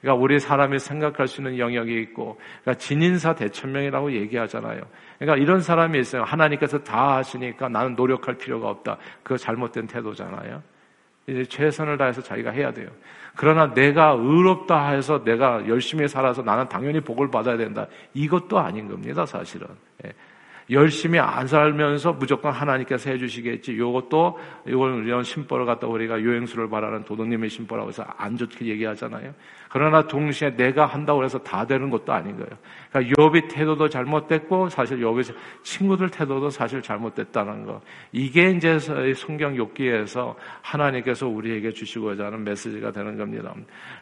그러니까 0.02 0.22
우리 0.22 0.40
사람이 0.40 0.78
생각할 0.78 1.28
수 1.28 1.42
있는 1.42 1.58
영역이 1.58 2.02
있고, 2.02 2.38
그러니까 2.62 2.74
진인사 2.76 3.34
대천명이라고 3.34 4.12
얘기하잖아요. 4.12 4.82
그러니까 5.18 5.42
이런 5.42 5.62
사람이 5.62 5.98
있어요. 5.98 6.24
하나님께서 6.24 6.84
다 6.84 7.16
하시니까 7.16 7.70
나는 7.70 7.96
노력할 7.96 8.36
필요가 8.36 8.70
없다. 8.70 8.98
그거 9.24 9.38
잘못된 9.38 9.88
태도잖아요. 9.88 10.62
이제 11.28 11.46
최선을 11.46 11.98
다해서 11.98 12.22
자기가 12.22 12.52
해야 12.52 12.72
돼요. 12.72 12.90
그러나 13.36 13.74
내가 13.74 14.12
의롭다 14.12 14.90
해서 14.90 15.24
내가 15.24 15.66
열심히 15.68 16.08
살아서 16.10 16.42
나는 16.42 16.68
당연히 16.68 17.00
복을 17.00 17.32
받아야 17.32 17.56
된다. 17.56 17.88
이것도 18.14 18.60
아닌 18.60 18.90
겁니다, 18.90 19.26
사실은. 19.26 19.68
예. 20.70 20.74
열심히 20.74 21.20
안 21.20 21.48
살면서 21.48 22.14
무조건 22.14 22.52
하나님께서 22.52 23.10
해주시겠지. 23.12 23.78
요것도 23.78 24.38
이걸 24.68 25.06
이런 25.06 25.24
심보를 25.24 25.66
갖다 25.66 25.88
우리가 25.88 26.22
요행수를 26.22 26.70
바라는 26.70 27.04
도덕님의 27.04 27.50
심보라고 27.50 27.90
해서 27.90 28.04
안 28.18 28.36
좋게 28.36 28.66
얘기하잖아요. 28.66 29.34
그러나 29.70 30.08
동시에 30.08 30.56
내가 30.56 30.86
한다고 30.86 31.24
해서 31.24 31.38
다 31.40 31.66
되는 31.66 31.90
것도 31.90 32.14
아닌 32.14 32.36
거예요. 32.38 32.50
그러니까 32.90 33.16
욥의 33.16 33.50
태도도 33.50 33.90
잘못됐고 33.90 34.70
사실 34.70 35.00
욥의 35.00 35.34
친구들 35.64 36.10
태도도 36.10 36.50
사실 36.50 36.82
잘못됐다는 36.82 37.66
거. 37.66 37.82
이게 38.12 38.52
이제 38.52 38.80
성경 39.16 39.56
욕기에서 39.56 40.36
하나님께서 40.62 41.28
우리에게 41.28 41.72
주시고자 41.72 42.28
하는 42.28 42.44
메시지가 42.44 42.92
되는 42.92 43.18
겁니다. 43.18 43.54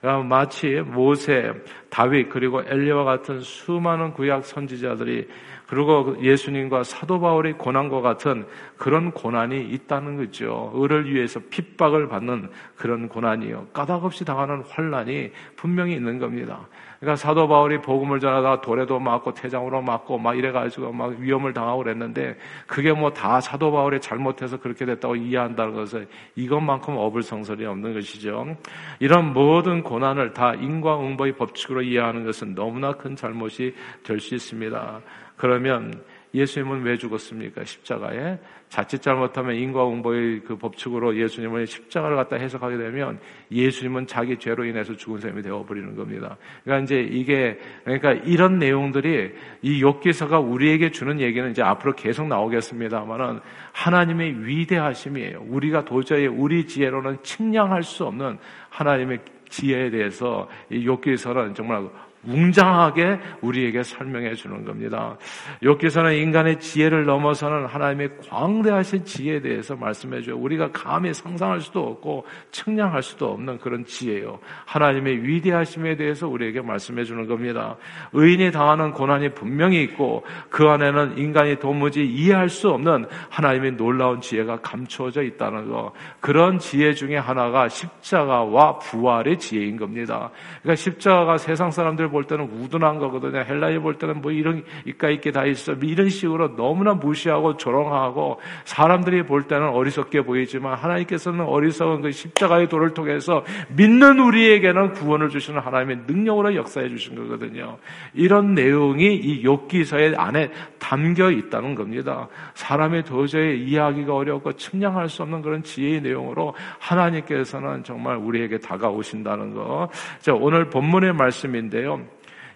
그러니까 0.02 0.28
마치 0.28 0.82
모세, 0.82 1.52
다윗 1.90 2.30
그리고 2.30 2.62
엘리와 2.62 3.04
같은 3.04 3.40
수많은 3.42 4.14
구약 4.14 4.46
선지자들이 4.46 5.28
그리고 5.68 6.16
예수님과 6.22 6.84
사도 6.84 7.20
바울의 7.20 7.54
고난과 7.58 8.02
같은 8.02 8.46
그런 8.78 9.12
고난이 9.12 9.70
있다는 9.70 10.18
거죠. 10.18 10.72
의를 10.76 11.12
위해서 11.12 11.40
핍박을 11.50 12.08
받는 12.08 12.50
그런 12.76 13.08
고난이요. 13.10 13.68
까닭없이 13.74 14.26
당하는 14.26 14.62
환란이 14.70 15.32
분명히 15.56 15.94
있는 15.94 16.20
겁니다. 16.20 16.68
그러니까 17.00 17.18
사도 17.18 17.48
바울이 17.48 17.82
복음을 17.82 18.20
전하다가 18.20 18.62
돌에도 18.62 19.00
맞고 19.00 19.34
태장으로 19.34 19.82
맞고 19.82 20.18
막 20.18 20.38
이래가지고 20.38 20.92
막 20.92 21.12
위험을 21.20 21.54
당하고 21.54 21.84
그랬는데 21.84 22.38
그게 22.68 22.92
뭐 22.94 23.16
다 23.16 23.40
사도 23.40 23.72
바울이 23.72 24.02
잘못해서 24.02 24.58
그렇게 24.58 24.86
됐다고 24.86 25.16
이해한다는 25.16 25.74
것은 25.74 26.08
이것만큼 26.36 26.96
어불성설이 26.98 27.66
없는 27.66 27.94
것이죠. 27.94 28.58
이런 29.00 29.34
모든 29.34 29.84
고난을 29.84 30.34
다 30.34 30.54
인과응보의 30.54 31.34
법칙으로 31.38 31.82
이해하는 31.84 32.26
것은 32.26 32.56
너무나 32.56 32.92
큰 32.92 33.16
잘못이 33.16 33.74
될 34.04 34.20
수 34.20 34.36
있습니다. 34.36 35.02
그러면 35.36 35.94
예수님은 36.36 36.84
왜 36.84 36.98
죽었습니까? 36.98 37.64
십자가에 37.64 38.38
자칫 38.68 39.02
잘못하면 39.02 39.56
인과응보의 39.56 40.42
그 40.42 40.58
법칙으로 40.58 41.16
예수님을 41.16 41.66
십자가를 41.66 42.18
갖다 42.18 42.36
해석하게 42.36 42.78
되면 42.78 43.20
예수님은 43.50 44.06
자기 44.06 44.38
죄로 44.38 44.66
인해서 44.66 44.96
죽은 44.96 45.20
셈이 45.20 45.42
되어버리는 45.42 45.96
겁니다. 45.96 46.36
그러니까 46.64 46.84
이제 46.84 47.02
이게 47.02 47.58
그러니까 47.86 48.12
이런 48.12 48.60
내용들이 48.60 49.32
이 49.62 49.82
욥기서가 49.82 50.46
우리에게 50.52 50.92
주는 50.92 51.22
얘기는 51.22 51.50
이제 51.50 51.62
앞으로 51.62 51.94
계속 51.94 52.28
나오겠습니다만은 52.28 53.40
하나님의 53.72 54.46
위대하심이에요. 54.46 55.46
우리가 55.48 55.86
도저히 55.86 56.28
우리 56.28 56.68
지혜로는 56.68 57.20
측량할 57.24 57.84
수 57.84 58.06
없는 58.06 58.38
하나님의 58.70 59.20
지혜에 59.48 59.90
대해서 59.90 60.50
이 60.70 60.86
욥기서는 60.86 61.56
정말 61.56 61.88
웅장하게 62.28 63.20
우리에게 63.42 63.84
설명해 63.84 64.34
주는 64.36 64.66
겁니다. 64.66 65.18
여기서는 65.64 66.14
인간의 66.16 66.60
지혜를 66.60 67.06
넘어서는 67.06 67.66
하나님의 67.66 68.10
광대하신 68.30 69.06
지혜에 69.06 69.42
대해서 69.42 69.76
말씀해 69.76 70.22
줘요. 70.22 70.38
우리가 70.38 70.72
감히 70.72 71.14
상상할 71.14 71.62
수도 71.62 71.82
없고 71.82 72.26
측량할 72.52 73.04
수도 73.04 73.32
없는 73.32 73.60
그런 73.60 73.86
지혜요. 73.86 74.40
하나님의 74.66 75.24
위대하심에 75.24 75.96
대해서 75.96 76.28
우리에게 76.28 76.62
말씀해 76.62 77.04
주는 77.04 77.28
겁니다. 77.28 77.78
의인이 78.14 78.52
당하는 78.52 78.92
고난이 78.92 79.34
분명히 79.34 79.84
있고 79.84 80.24
그 80.50 80.68
안에는 80.68 81.18
인간이 81.18 81.58
도무지 81.60 82.06
이해할 82.06 82.50
수 82.50 82.70
없는 82.70 83.06
하나님의 83.30 83.74
놀라운 83.74 84.22
지혜가 84.22 84.62
감추어져 84.62 85.24
있다는 85.24 85.70
거. 85.70 85.94
그런 86.20 86.60
지혜 86.60 86.94
중에 86.94 87.18
하나가 87.18 87.68
십자가와 87.68 88.80
부활의 88.80 89.38
지혜인 89.38 89.78
겁니다. 89.78 90.32
그러니까 90.62 90.76
십자가가 90.76 91.38
세상 91.38 91.72
사람들 91.72 92.10
볼 92.16 92.24
때는 92.24 92.46
우둔한 92.46 93.00
거거든요. 93.00 93.40
헬라인이 93.40 93.80
볼 93.80 93.98
때는 93.98 94.22
뭐 94.22 94.32
이런 94.32 94.64
이까 94.86 95.10
있게 95.10 95.32
다 95.32 95.46
있어. 95.46 95.74
이런 95.74 96.08
식으로 96.08 96.56
너무나 96.56 96.94
무시하고 96.94 97.58
조롱하고 97.58 98.40
사람들이 98.64 99.24
볼 99.24 99.44
때는 99.44 99.68
어리석게 99.68 100.22
보이지만 100.22 100.76
하나님께서는 100.76 101.42
어리석은 101.42 102.04
그 102.04 102.12
십자가의 102.12 102.70
도를 102.70 102.94
통해서 102.94 103.44
믿는 103.76 104.20
우리에게는 104.20 104.94
구원을 104.94 105.28
주시는 105.28 105.60
하나님의 105.60 106.04
능력으로 106.08 106.56
역사해 106.56 106.88
주신 106.88 107.16
거거든요. 107.16 107.78
이런 108.14 108.54
내용이 108.54 109.16
이 109.16 109.44
욥기서의 109.44 110.18
안에 110.18 110.52
담겨 110.80 111.30
있다는 111.32 111.76
겁니다. 111.76 112.30
사람이 112.54 113.04
도저히 113.04 113.62
이해하기가 113.64 114.16
어렵고 114.16 114.54
측량할 114.54 115.10
수 115.10 115.24
없는 115.24 115.42
그런 115.42 115.64
지혜의 115.64 116.02
내용으로 116.02 116.54
하나님께서는 116.80 117.84
정말 117.84 118.16
우리에게 118.16 118.60
다가오신다는 118.60 119.54
거. 119.54 119.90
자, 120.20 120.34
오늘 120.34 120.70
본문의 120.70 121.14
말씀인데요. 121.14 122.05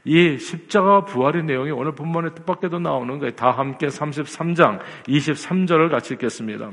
이 0.05 0.37
십자가 0.37 1.05
부활의 1.05 1.43
내용이 1.43 1.71
오늘 1.71 1.93
본문의 1.93 2.35
뜻밖에도 2.35 2.79
나오는 2.79 3.19
거예요. 3.19 3.35
다 3.35 3.51
함께 3.51 3.87
33장 3.87 4.79
23절을 5.07 5.89
같이 5.89 6.13
읽겠습니다. 6.13 6.71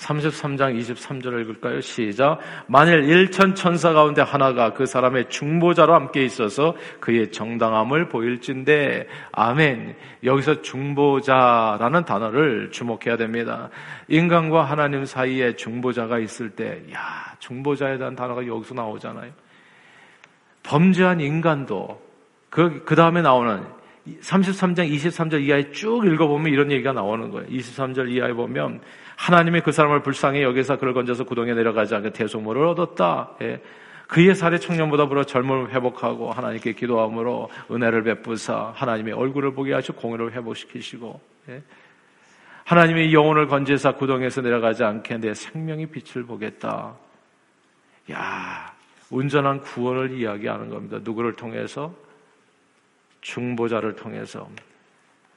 33장 0.00 0.78
23절을 0.78 1.42
읽을까요? 1.42 1.80
시작. 1.80 2.38
만일 2.66 3.04
일천 3.04 3.54
천사 3.54 3.92
가운데 3.92 4.22
하나가 4.22 4.72
그 4.72 4.86
사람의 4.86 5.28
중보자로 5.28 5.94
함께 5.94 6.24
있어서 6.24 6.74
그의 7.00 7.30
정당함을 7.30 8.08
보일진데, 8.08 9.06
아멘. 9.32 9.96
여기서 10.24 10.62
중보자라는 10.62 12.04
단어를 12.04 12.70
주목해야 12.70 13.16
됩니다. 13.18 13.68
인간과 14.08 14.64
하나님 14.64 15.04
사이에 15.04 15.56
중보자가 15.56 16.18
있을 16.18 16.50
때, 16.50 16.82
야, 16.94 17.34
중보자에 17.38 17.98
대한 17.98 18.16
단어가 18.16 18.46
여기서 18.46 18.74
나오잖아요. 18.74 19.30
범죄한 20.62 21.20
인간도, 21.20 22.00
그, 22.50 22.84
그 22.84 22.94
다음에 22.94 23.22
나오는 23.22 23.62
33장 24.06 24.90
23절 24.90 25.42
이하에 25.42 25.70
쭉 25.72 26.04
읽어보면 26.04 26.52
이런 26.52 26.70
얘기가 26.72 26.92
나오는 26.92 27.30
거예요. 27.30 27.48
23절 27.48 28.10
이하에 28.10 28.32
보면 28.32 28.80
하나님이 29.16 29.60
그 29.60 29.72
사람을 29.72 30.02
불쌍히 30.02 30.42
여기서 30.42 30.78
그를 30.78 30.94
건져서 30.94 31.24
구덩이에 31.24 31.54
내려가지 31.54 31.94
않게 31.94 32.10
대속물을 32.10 32.64
얻었다. 32.66 33.32
예. 33.42 33.60
그의 34.08 34.34
살해 34.34 34.58
청년보다 34.58 35.06
불어 35.06 35.22
젊음을 35.22 35.70
회복하고 35.70 36.32
하나님께 36.32 36.72
기도함으로 36.72 37.48
은혜를 37.70 38.02
베푸사 38.02 38.72
하나님의 38.74 39.12
얼굴을 39.14 39.54
보게 39.54 39.72
하시고 39.72 40.00
공의를 40.00 40.32
회복시키시고 40.32 41.20
예. 41.50 41.62
하나님의 42.64 43.12
영혼을 43.12 43.46
건지사 43.46 43.92
구덩이에서 43.92 44.40
내려가지 44.40 44.84
않게 44.84 45.18
내 45.18 45.34
생명의 45.34 45.86
빛을 45.86 46.24
보겠다. 46.24 46.94
야, 48.12 48.72
온전한 49.10 49.60
구원을 49.60 50.12
이야기하는 50.12 50.70
겁니다. 50.70 50.98
누구를 51.02 51.34
통해서? 51.34 51.92
중보자를 53.20 53.96
통해서. 53.96 54.48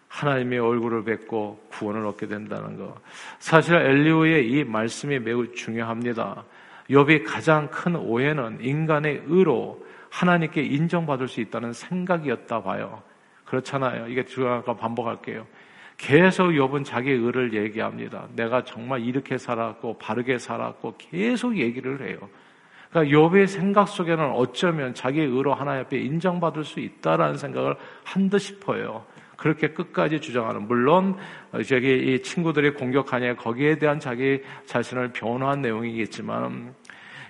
하나님의 0.08 0.60
얼굴을 0.60 1.03
뵙고 1.03 1.68
구원을 1.72 2.06
얻게 2.06 2.27
된다는 2.27 2.77
것. 2.77 2.96
사실 3.39 3.75
엘리오의 3.75 4.50
이 4.50 4.63
말씀이 4.63 5.18
매우 5.20 5.51
중요합니다. 5.53 6.44
욥이 6.89 7.24
가장 7.25 7.68
큰 7.70 7.96
오해는 7.96 8.60
인간의 8.62 9.24
의로 9.25 9.84
하나님께 10.10 10.62
인정받을 10.62 11.27
수 11.27 11.42
있다는 11.42 11.74
생각이었다 11.74 12.62
봐요. 12.62 13.01
그렇잖아요. 13.46 14.08
이게 14.08 14.24
제가 14.24 14.62
반복할게요. 14.62 15.48
계속 15.98 16.50
욥은 16.50 16.86
자기 16.86 17.12
의를 17.12 17.53
얘기합니다. 17.53 18.27
내가 18.36 18.63
정말 18.63 19.01
이렇게 19.01 19.38
살았고 19.38 19.98
바르게 19.98 20.38
살았고 20.38 20.96
계속 20.98 21.58
얘기를 21.58 22.08
해요. 22.08 22.18
그러니까 22.94 23.18
욥의 23.18 23.48
생각 23.48 23.88
속에는 23.88 24.32
어쩌면 24.34 24.94
자기 24.94 25.22
의로 25.22 25.56
하나님 25.56 25.82
앞에 25.82 25.98
인정받을 25.98 26.64
수 26.64 26.80
있다라는 26.80 27.38
생각을 27.38 27.76
한 28.04 28.30
듯 28.30 28.38
싶어요. 28.38 29.04
그렇게 29.36 29.70
끝까지 29.70 30.22
주장하는 30.22 30.68
물론 30.68 31.18
저기 31.68 32.14
이 32.14 32.22
친구들이 32.22 32.76
공격하냐 32.76 33.36
거기에 33.36 33.78
대한 33.80 34.00
자기 34.00 34.42
자신을 34.68 35.12
변호한 35.12 35.62
내용이겠지만 35.62 36.74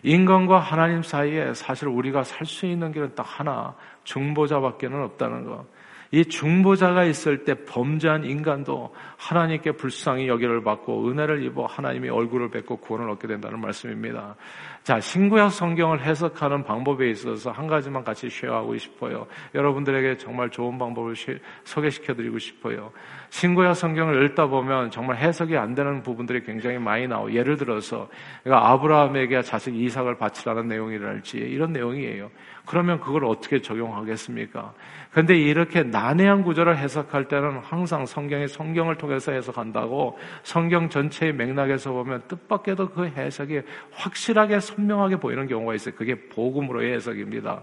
인간과 0.04 0.60
하나님 0.60 1.02
사이에 1.02 1.54
사실 1.54 1.88
우리가 1.88 2.24
살 2.24 2.46
수 2.46 2.66
있는 2.66 2.92
길은 2.92 3.16
딱 3.16 3.24
하나 3.24 3.74
중보자밖에는 4.04 5.02
없다는 5.02 5.46
거. 5.46 5.66
이 6.14 6.24
중보자가 6.24 7.06
있을 7.06 7.44
때 7.44 7.56
범죄한 7.66 8.24
인간도 8.24 8.94
하나님께 9.18 9.72
불쌍히 9.72 10.28
여기를 10.28 10.64
받고 10.64 11.10
은혜를 11.10 11.44
입어 11.44 11.66
하나님의 11.66 12.12
얼굴을 12.12 12.52
뵙고 12.52 12.78
구원을 12.78 13.10
얻게 13.10 13.28
된다는 13.28 13.60
말씀입니다. 13.60 14.36
자, 14.84 15.00
신구약 15.00 15.52
성경을 15.52 16.02
해석하는 16.02 16.66
방법에 16.66 17.10
있어서 17.10 17.50
한 17.50 17.66
가지만 17.66 18.04
같이 18.04 18.30
쉐어하고 18.30 18.78
싶어요. 18.78 19.26
여러분들에게 19.56 20.18
정말 20.18 20.52
좋은 20.52 20.78
방법을 20.78 21.16
소개시켜 21.64 22.14
드리고 22.14 22.38
싶어요. 22.38 22.92
신구약 23.32 23.76
성경을 23.76 24.24
읽다 24.26 24.46
보면 24.46 24.92
정말 24.92 25.18
해석이 25.18 25.58
안 25.58 25.74
되는 25.74 26.04
부분들이 26.04 26.44
굉장히 26.44 26.78
많이 26.78 27.08
나와요. 27.08 27.34
예를 27.34 27.58
들어서 27.58 28.08
그러니까 28.44 28.70
아브라함에게 28.70 29.42
자식 29.42 29.76
이삭을 29.76 30.20
바치라는 30.20 30.68
내용이랄지 30.68 31.38
이런 31.38 31.74
내용이에요. 31.74 32.30
그러면 32.66 33.00
그걸 33.00 33.26
어떻게 33.26 33.62
적용하겠습니까? 33.62 34.74
근데 35.14 35.38
이렇게 35.38 35.84
난해한 35.84 36.44
구절을 36.44 36.78
해석할 36.78 37.28
때는 37.28 37.60
항상 37.60 38.06
성경의 38.06 38.48
성경을 38.48 38.98
통해서 38.98 39.32
해석한다고 39.32 40.18
성경 40.42 40.90
전체의 40.90 41.34
맥락에서 41.34 41.92
보면 41.92 42.24
뜻밖에도 42.28 42.90
그 42.90 43.06
해석이 43.06 43.62
확실하게 43.92 44.60
선명하게 44.60 45.18
보이는 45.18 45.48
경우가 45.48 45.76
있어요. 45.76 45.94
그게 45.94 46.16
복음으로의 46.30 46.96
해석입니다. 46.96 47.62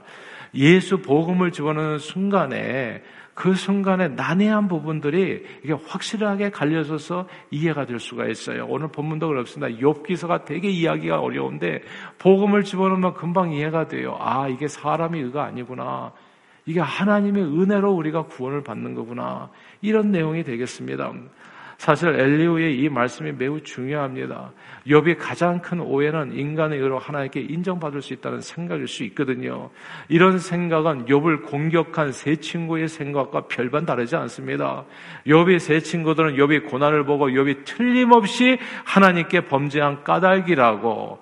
예수 0.54 1.02
복음을 1.02 1.50
집어넣는 1.50 1.98
순간에 1.98 3.02
그 3.34 3.54
순간에 3.54 4.08
난해한 4.08 4.68
부분들이 4.68 5.44
이게 5.64 5.72
확실하게 5.72 6.50
갈려져서 6.50 7.26
이해가 7.50 7.86
될 7.86 7.98
수가 7.98 8.26
있어요. 8.26 8.66
오늘 8.68 8.88
본문도 8.88 9.26
그렇습니다. 9.26 9.80
욥기서가 9.80 10.44
되게 10.44 10.68
이야기가 10.68 11.18
어려운데 11.20 11.82
복음을 12.18 12.62
집어넣으면 12.62 13.14
금방 13.14 13.52
이해가 13.52 13.88
돼요. 13.88 14.16
아, 14.20 14.46
이게 14.46 14.68
사람의 14.68 15.22
의가 15.22 15.44
아니구나. 15.44 16.12
이게 16.70 16.78
하나님의 16.78 17.42
은혜로 17.42 17.90
우리가 17.90 18.26
구원을 18.26 18.62
받는 18.62 18.94
거구나. 18.94 19.50
이런 19.82 20.12
내용이 20.12 20.44
되겠습니다. 20.44 21.12
사실 21.78 22.10
엘리오의 22.10 22.78
이 22.78 22.88
말씀이 22.88 23.32
매우 23.32 23.60
중요합니다. 23.60 24.52
욥이 24.86 25.16
가장 25.18 25.60
큰 25.60 25.80
오해는 25.80 26.32
인간의 26.32 26.78
의로 26.78 27.00
하나님께 27.00 27.40
인정받을 27.40 28.02
수 28.02 28.12
있다는 28.12 28.40
생각일 28.40 28.86
수 28.86 29.02
있거든요. 29.04 29.70
이런 30.08 30.38
생각은 30.38 31.06
욥을 31.06 31.46
공격한 31.46 32.12
세 32.12 32.36
친구의 32.36 32.86
생각과 32.86 33.48
별반 33.48 33.84
다르지 33.84 34.14
않습니다. 34.14 34.84
욥의 35.26 35.58
세 35.58 35.80
친구들은 35.80 36.36
욥이 36.36 36.70
고난을 36.70 37.04
보고 37.04 37.28
욥이 37.28 37.64
틀림없이 37.64 38.58
하나님께 38.84 39.48
범죄한 39.48 40.04
까닭이라고 40.04 41.18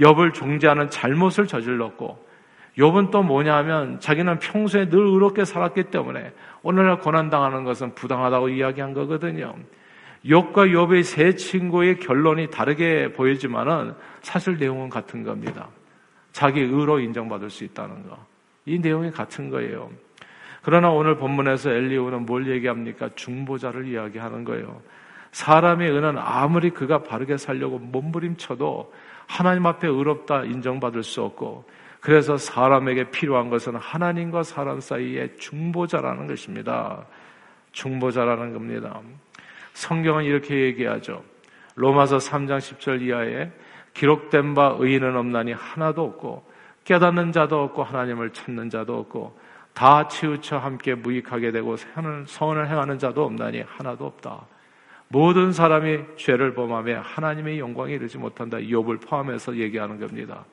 욥을 0.00 0.34
종지하는 0.34 0.90
잘못을 0.90 1.46
저질렀고 1.46 2.31
욥은 2.78 3.10
또 3.10 3.22
뭐냐면 3.22 4.00
자기는 4.00 4.38
평소에 4.38 4.88
늘 4.88 4.98
의롭게 5.00 5.44
살았기 5.44 5.84
때문에 5.84 6.32
오늘날 6.62 6.98
고난 6.98 7.28
당하는 7.28 7.64
것은 7.64 7.94
부당하다고 7.94 8.48
이야기한 8.48 8.94
거거든요. 8.94 9.54
욥과 10.24 10.70
욥의 10.70 11.02
세 11.02 11.34
친구의 11.34 11.98
결론이 11.98 12.50
다르게 12.50 13.12
보이지만은 13.12 13.94
사실 14.20 14.56
내용은 14.56 14.88
같은 14.88 15.22
겁니다. 15.24 15.68
자기 16.30 16.60
의로 16.60 16.98
인정받을 17.00 17.50
수 17.50 17.64
있다는 17.64 18.08
거. 18.08 18.16
이 18.64 18.78
내용이 18.78 19.10
같은 19.10 19.50
거예요. 19.50 19.90
그러나 20.62 20.90
오늘 20.90 21.16
본문에서 21.16 21.70
엘리오는 21.70 22.24
뭘 22.24 22.48
얘기합니까? 22.48 23.10
중보자를 23.16 23.86
이야기하는 23.88 24.44
거예요. 24.44 24.80
사람의 25.32 25.90
의는 25.90 26.16
아무리 26.18 26.70
그가 26.70 27.02
바르게 27.02 27.36
살려고 27.36 27.78
몸부림쳐도 27.78 28.92
하나님 29.26 29.66
앞에 29.66 29.88
의롭다 29.88 30.44
인정받을 30.44 31.02
수 31.02 31.22
없고 31.22 31.64
그래서 32.02 32.36
사람에게 32.36 33.10
필요한 33.10 33.48
것은 33.48 33.76
하나님과 33.76 34.42
사람 34.42 34.80
사이의 34.80 35.36
중보자라는 35.38 36.26
것입니다. 36.26 37.06
중보자라는 37.70 38.52
겁니다. 38.52 39.00
성경은 39.74 40.24
이렇게 40.24 40.62
얘기하죠. 40.64 41.22
로마서 41.76 42.16
3장 42.16 42.58
10절 42.58 43.02
이하에 43.02 43.52
기록된 43.94 44.54
바 44.54 44.76
의인은 44.80 45.16
없나니 45.16 45.52
하나도 45.52 46.02
없고 46.02 46.44
깨닫는 46.82 47.30
자도 47.30 47.62
없고 47.62 47.84
하나님을 47.84 48.32
찾는 48.32 48.68
자도 48.68 48.98
없고 48.98 49.38
다 49.72 50.08
치우쳐 50.08 50.58
함께 50.58 50.96
무익하게 50.96 51.52
되고 51.52 51.76
선을 51.76 52.68
행하는 52.68 52.98
자도 52.98 53.24
없나니 53.24 53.60
하나도 53.60 54.06
없다. 54.06 54.44
모든 55.06 55.52
사람이 55.52 56.16
죄를 56.16 56.52
범하며 56.54 57.02
하나님의 57.02 57.60
영광에 57.60 57.94
이르지 57.94 58.18
못한다. 58.18 58.56
욥을 58.56 59.06
포함해서 59.06 59.56
얘기하는 59.56 60.00
겁니다. 60.00 60.44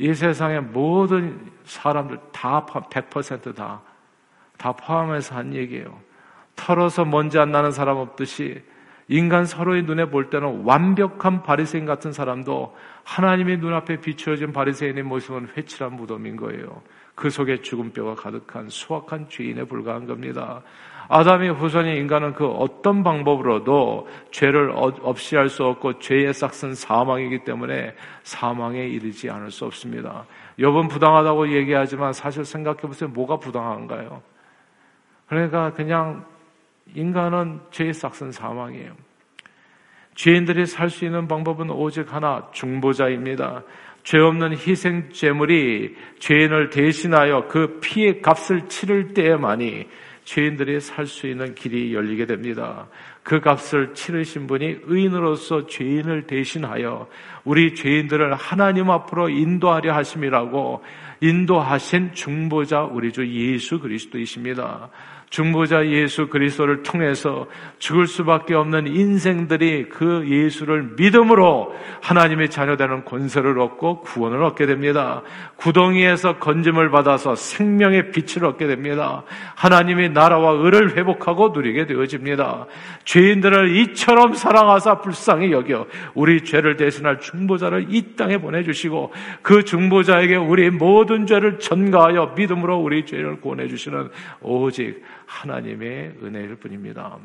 이 0.00 0.14
세상의 0.14 0.62
모든 0.62 1.38
사람들 1.64 2.18
다 2.32 2.64
100%다 2.64 3.82
다 4.56 4.72
포함해서 4.72 5.34
한 5.34 5.54
얘기예요. 5.54 6.00
털어서 6.56 7.04
먼지 7.04 7.38
안 7.38 7.52
나는 7.52 7.70
사람 7.70 7.98
없듯이 7.98 8.62
인간 9.08 9.44
서로의 9.44 9.82
눈에 9.82 10.06
볼 10.06 10.30
때는 10.30 10.62
완벽한 10.64 11.42
바리새인 11.42 11.84
같은 11.84 12.12
사람도 12.12 12.74
하나님의 13.04 13.58
눈앞에 13.58 14.00
비추어진 14.00 14.52
바리새인의 14.52 15.02
모습은 15.02 15.48
회칠한 15.54 15.96
무덤인 15.96 16.36
거예요. 16.36 16.80
그 17.14 17.28
속에 17.28 17.60
죽은 17.60 17.92
뼈가 17.92 18.14
가득한 18.14 18.70
수확한 18.70 19.28
죄인에 19.28 19.64
불과한 19.64 20.06
겁니다. 20.06 20.62
아담의 21.12 21.54
후손인 21.54 21.96
인간은 21.96 22.34
그 22.34 22.46
어떤 22.46 23.02
방법으로도 23.02 24.08
죄를 24.30 24.70
없이 24.72 25.34
할 25.34 25.48
수 25.48 25.64
없고 25.64 25.98
죄의 25.98 26.32
싹은 26.32 26.74
사망이기 26.74 27.40
때문에 27.42 27.94
사망에 28.22 28.86
이르지 28.86 29.28
않을 29.28 29.50
수 29.50 29.64
없습니다. 29.64 30.24
여분 30.60 30.86
부당하다고 30.86 31.52
얘기하지만 31.52 32.12
사실 32.12 32.44
생각해 32.44 32.82
보세요. 32.82 33.10
뭐가 33.10 33.38
부당한가요? 33.38 34.22
그러니까 35.28 35.72
그냥 35.72 36.24
인간은 36.94 37.60
죄의 37.72 37.92
싹은 37.92 38.30
사망이에요. 38.30 38.92
죄인들이 40.14 40.66
살 40.66 40.90
수 40.90 41.04
있는 41.04 41.26
방법은 41.26 41.70
오직 41.70 42.12
하나, 42.14 42.46
중보자입니다. 42.52 43.64
죄 44.04 44.18
없는 44.18 44.52
희생 44.52 45.10
제물이 45.10 45.96
죄인을 46.20 46.70
대신하여 46.70 47.48
그 47.48 47.80
피의 47.80 48.22
값을 48.22 48.68
치를 48.68 49.12
때에만이 49.12 49.88
죄인들이 50.24 50.80
살 50.80 51.06
수 51.06 51.26
있는 51.26 51.54
길이 51.54 51.94
열리게 51.94 52.26
됩니다. 52.26 52.88
그 53.22 53.40
값을 53.40 53.94
치르신 53.94 54.46
분이 54.46 54.78
의인으로서 54.84 55.66
죄인을 55.66 56.26
대신하여 56.26 57.08
우리 57.44 57.74
죄인들을 57.74 58.34
하나님 58.34 58.90
앞으로 58.90 59.28
인도하려 59.28 59.94
하심이라고 59.94 60.82
인도하신 61.20 62.14
중보자 62.14 62.82
우리 62.84 63.12
주 63.12 63.26
예수 63.26 63.78
그리스도이십니다. 63.80 64.90
중보자 65.30 65.86
예수 65.86 66.26
그리스도를 66.26 66.82
통해서 66.82 67.46
죽을 67.78 68.08
수밖에 68.08 68.54
없는 68.54 68.88
인생들이 68.88 69.88
그 69.88 70.24
예수를 70.28 70.94
믿음으로 70.96 71.72
하나님의 72.02 72.50
자녀되는 72.50 73.04
권세를 73.04 73.56
얻고 73.60 74.00
구원을 74.00 74.42
얻게 74.42 74.66
됩니다. 74.66 75.22
구덩이에서 75.54 76.38
건짐을 76.38 76.90
받아서 76.90 77.36
생명의 77.36 78.10
빛을 78.10 78.44
얻게 78.44 78.66
됩니다. 78.66 79.22
하나님의 79.54 80.10
나라와 80.10 80.50
의를 80.50 80.96
회복하고 80.96 81.50
누리게 81.50 81.86
되어집니다. 81.86 82.66
죄인들을 83.04 83.76
이처럼 83.76 84.34
사랑하사 84.34 85.00
불쌍히 85.00 85.52
여겨 85.52 85.86
우리 86.14 86.42
죄를 86.42 86.76
대신할 86.76 87.20
중보자를 87.20 87.86
이 87.90 88.16
땅에 88.16 88.38
보내주시고 88.38 89.12
그 89.42 89.64
중보자에게 89.64 90.34
우리 90.34 90.70
모든 90.70 91.26
죄를 91.26 91.60
전가하여 91.60 92.34
믿음으로 92.36 92.78
우리 92.78 93.06
죄를 93.06 93.40
구원해 93.40 93.68
주시는 93.68 94.08
오직 94.40 95.00
하나님의 95.30 96.18
은혜일 96.22 96.56
뿐입니다. 96.56 97.18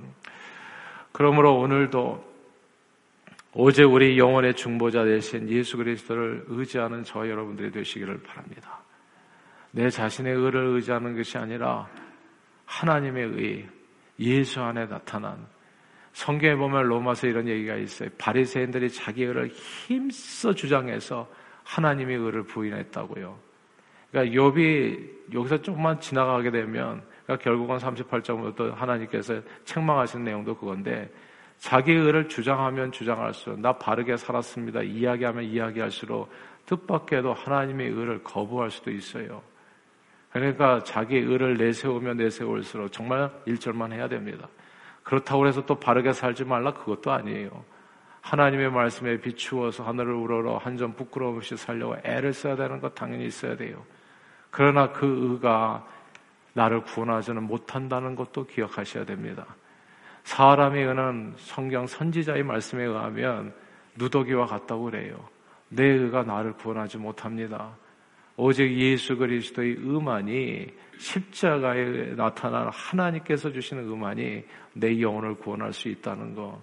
그러므로 1.11 1.59
오늘도 1.59 2.35
오직 3.53 3.83
우리 3.85 4.17
영혼의 4.19 4.53
중보자 4.53 5.03
되신 5.05 5.49
예수 5.49 5.77
그리스도를 5.77 6.45
의지하는 6.47 7.03
저 7.03 7.27
여러분들이 7.27 7.71
되시기를 7.71 8.21
바랍니다. 8.21 8.79
내 9.71 9.89
자신의 9.89 10.33
의를 10.35 10.67
의지하는 10.75 11.15
것이 11.15 11.37
아니라 11.37 11.87
하나님의 12.65 13.23
의, 13.25 13.69
예수 14.19 14.61
안에 14.61 14.87
나타난 14.87 15.37
성경에 16.13 16.55
보면 16.55 16.83
로마서 16.83 17.27
이런 17.27 17.47
얘기가 17.47 17.75
있어요. 17.75 18.09
바리새인들이 18.17 18.89
자기 18.89 19.23
의를 19.23 19.47
힘써 19.49 20.53
주장해서 20.53 21.29
하나님의 21.63 22.17
의를 22.17 22.43
부인했다고요. 22.43 23.37
그러니까 24.11 24.35
욥이 24.35 25.33
여기서 25.33 25.61
조금만 25.61 25.99
지나가게 25.99 26.51
되면 26.51 27.01
그러니까 27.25 27.43
결국은 27.43 27.77
38장부터 27.77 28.73
하나님께서 28.73 29.41
책망하신 29.65 30.23
내용도 30.23 30.55
그건데 30.55 31.11
자기의 31.57 31.97
의를 31.99 32.27
주장하면 32.27 32.91
주장할수록 32.91 33.59
나 33.59 33.73
바르게 33.73 34.17
살았습니다. 34.17 34.81
이야기하면 34.81 35.43
이야기할수록 35.45 36.29
뜻밖에도 36.65 37.33
하나님의 37.33 37.89
의를 37.89 38.23
거부할 38.23 38.69
수도 38.69 38.91
있어요. 38.91 39.41
그러니까 40.31 40.83
자기의 40.83 41.23
의를 41.23 41.55
내세우면 41.55 42.17
내세울수록 42.17 42.91
정말 42.91 43.31
일절만 43.45 43.93
해야 43.93 44.07
됩니다. 44.07 44.47
그렇다고 45.03 45.47
해서 45.47 45.65
또 45.65 45.75
바르게 45.75 46.11
살지 46.11 46.45
말라 46.45 46.73
그것도 46.73 47.11
아니에요. 47.11 47.63
하나님의 48.21 48.71
말씀에 48.71 49.21
비추어서 49.21 49.83
하늘을 49.83 50.13
우러러 50.13 50.57
한 50.57 50.77
점 50.77 50.93
부끄러움 50.93 51.37
없이 51.37 51.55
살려고 51.55 51.95
애를 52.03 52.33
써야 52.33 52.55
되는 52.55 52.81
것 52.81 52.93
당연히 52.95 53.25
있어야 53.27 53.55
돼요. 53.55 53.83
그러나 54.49 54.91
그 54.91 55.05
의가 55.05 55.85
나를 56.55 56.81
구원하지는 56.83 57.43
못한다는 57.43 58.15
것도 58.15 58.47
기억하셔야 58.47 59.05
됩니다. 59.05 59.45
사람의 60.23 60.85
의는 60.85 61.33
성경 61.37 61.85
선지자의 61.85 62.43
말씀에 62.43 62.83
의하면 62.85 63.53
누더기와 63.97 64.45
같다고 64.45 64.85
그래요. 64.85 65.17
내 65.69 65.85
의가 65.85 66.23
나를 66.23 66.53
구원하지 66.53 66.97
못합니다. 66.97 67.75
오직 68.37 68.73
예수 68.77 69.17
그리스도의 69.17 69.75
의만이 69.79 70.67
십자가에 70.97 72.15
나타난 72.15 72.69
하나님께서 72.69 73.51
주시는 73.51 73.89
의만이 73.89 74.43
내 74.73 75.01
영혼을 75.01 75.35
구원할 75.35 75.73
수 75.73 75.89
있다는 75.89 76.35
것. 76.35 76.57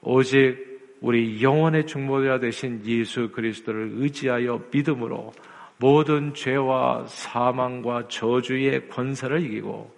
오직 0.00 0.98
우리 1.00 1.42
영혼의 1.42 1.86
중보자 1.86 2.40
되신 2.40 2.84
예수 2.84 3.30
그리스도를 3.30 3.92
의지하여 3.94 4.64
믿음으로 4.72 5.32
모든 5.82 6.32
죄와 6.32 7.06
사망과 7.08 8.06
저주의 8.06 8.88
권세를 8.88 9.42
이기고 9.42 9.92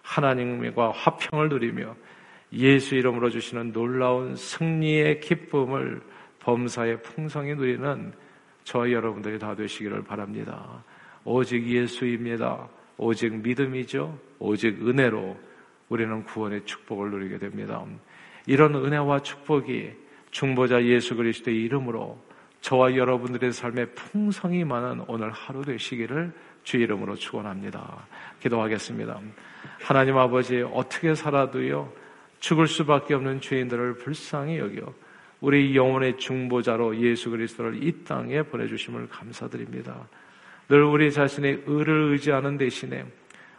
하나님과 0.00 0.92
화평을 0.92 1.50
누리며 1.50 1.94
예수 2.54 2.94
이름으로 2.94 3.28
주시는 3.28 3.74
놀라운 3.74 4.34
승리의 4.34 5.20
기쁨을 5.20 6.00
범사의 6.40 7.02
풍성히 7.02 7.54
누리는 7.54 8.14
저희 8.64 8.94
여러분들이 8.94 9.38
다 9.38 9.54
되시기를 9.54 10.04
바랍니다. 10.04 10.82
오직 11.22 11.66
예수입니다. 11.66 12.70
오직 12.96 13.34
믿음이죠. 13.34 14.18
오직 14.38 14.88
은혜로 14.88 15.36
우리는 15.90 16.24
구원의 16.24 16.64
축복을 16.64 17.10
누리게 17.10 17.36
됩니다. 17.36 17.84
이런 18.46 18.74
은혜와 18.74 19.20
축복이 19.20 19.90
중보자 20.30 20.82
예수 20.84 21.14
그리스도의 21.14 21.62
이름으로 21.64 22.25
저와 22.66 22.96
여러분들의 22.96 23.52
삶에 23.52 23.86
풍성이 23.86 24.64
많은 24.64 25.04
오늘 25.06 25.30
하루 25.30 25.64
되시기를 25.64 26.32
주 26.64 26.78
이름으로 26.78 27.14
축원합니다. 27.14 28.08
기도하겠습니다. 28.40 29.20
하나님 29.84 30.18
아버지 30.18 30.62
어떻게 30.72 31.14
살아도요 31.14 31.92
죽을 32.40 32.66
수밖에 32.66 33.14
없는 33.14 33.40
죄인들을 33.40 33.98
불쌍히 33.98 34.58
여겨 34.58 34.92
우리 35.40 35.76
영혼의 35.76 36.18
중보자로 36.18 36.96
예수 36.96 37.30
그리스도를 37.30 37.84
이 37.84 38.02
땅에 38.02 38.42
보내주심을 38.42 39.10
감사드립니다. 39.10 40.08
늘 40.68 40.82
우리 40.82 41.12
자신의 41.12 41.62
의를 41.66 42.10
의지하는 42.10 42.58
대신에 42.58 43.04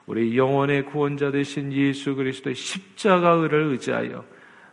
우리 0.05 0.37
영혼의 0.37 0.83
구원자 0.83 1.31
되신 1.31 1.71
예수 1.71 2.13
그리스도의 2.13 2.55
십자가 2.55 3.29
의를 3.29 3.67
의지하여 3.67 4.25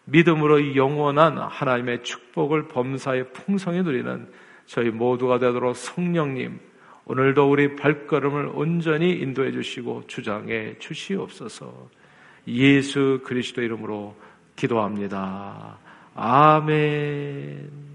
믿음으로 0.07 0.77
영원한 0.77 1.39
하나님의 1.39 2.03
축복을 2.03 2.69
범사에 2.69 3.25
풍성히 3.29 3.83
누리는 3.83 4.29
저희 4.67 4.91
모두가 4.91 5.39
되도록 5.39 5.77
성령님, 5.77 6.59
오늘도 7.07 7.51
우리 7.51 7.77
발걸음을 7.77 8.53
온전히 8.55 9.13
인도해 9.13 9.53
주시고 9.53 10.05
주장해 10.07 10.79
주시옵소서 10.79 11.91
예수 12.49 13.21
그리스도 13.25 13.63
이름으로 13.63 14.15
기도합니다. 14.57 15.79
아멘. 16.15 17.94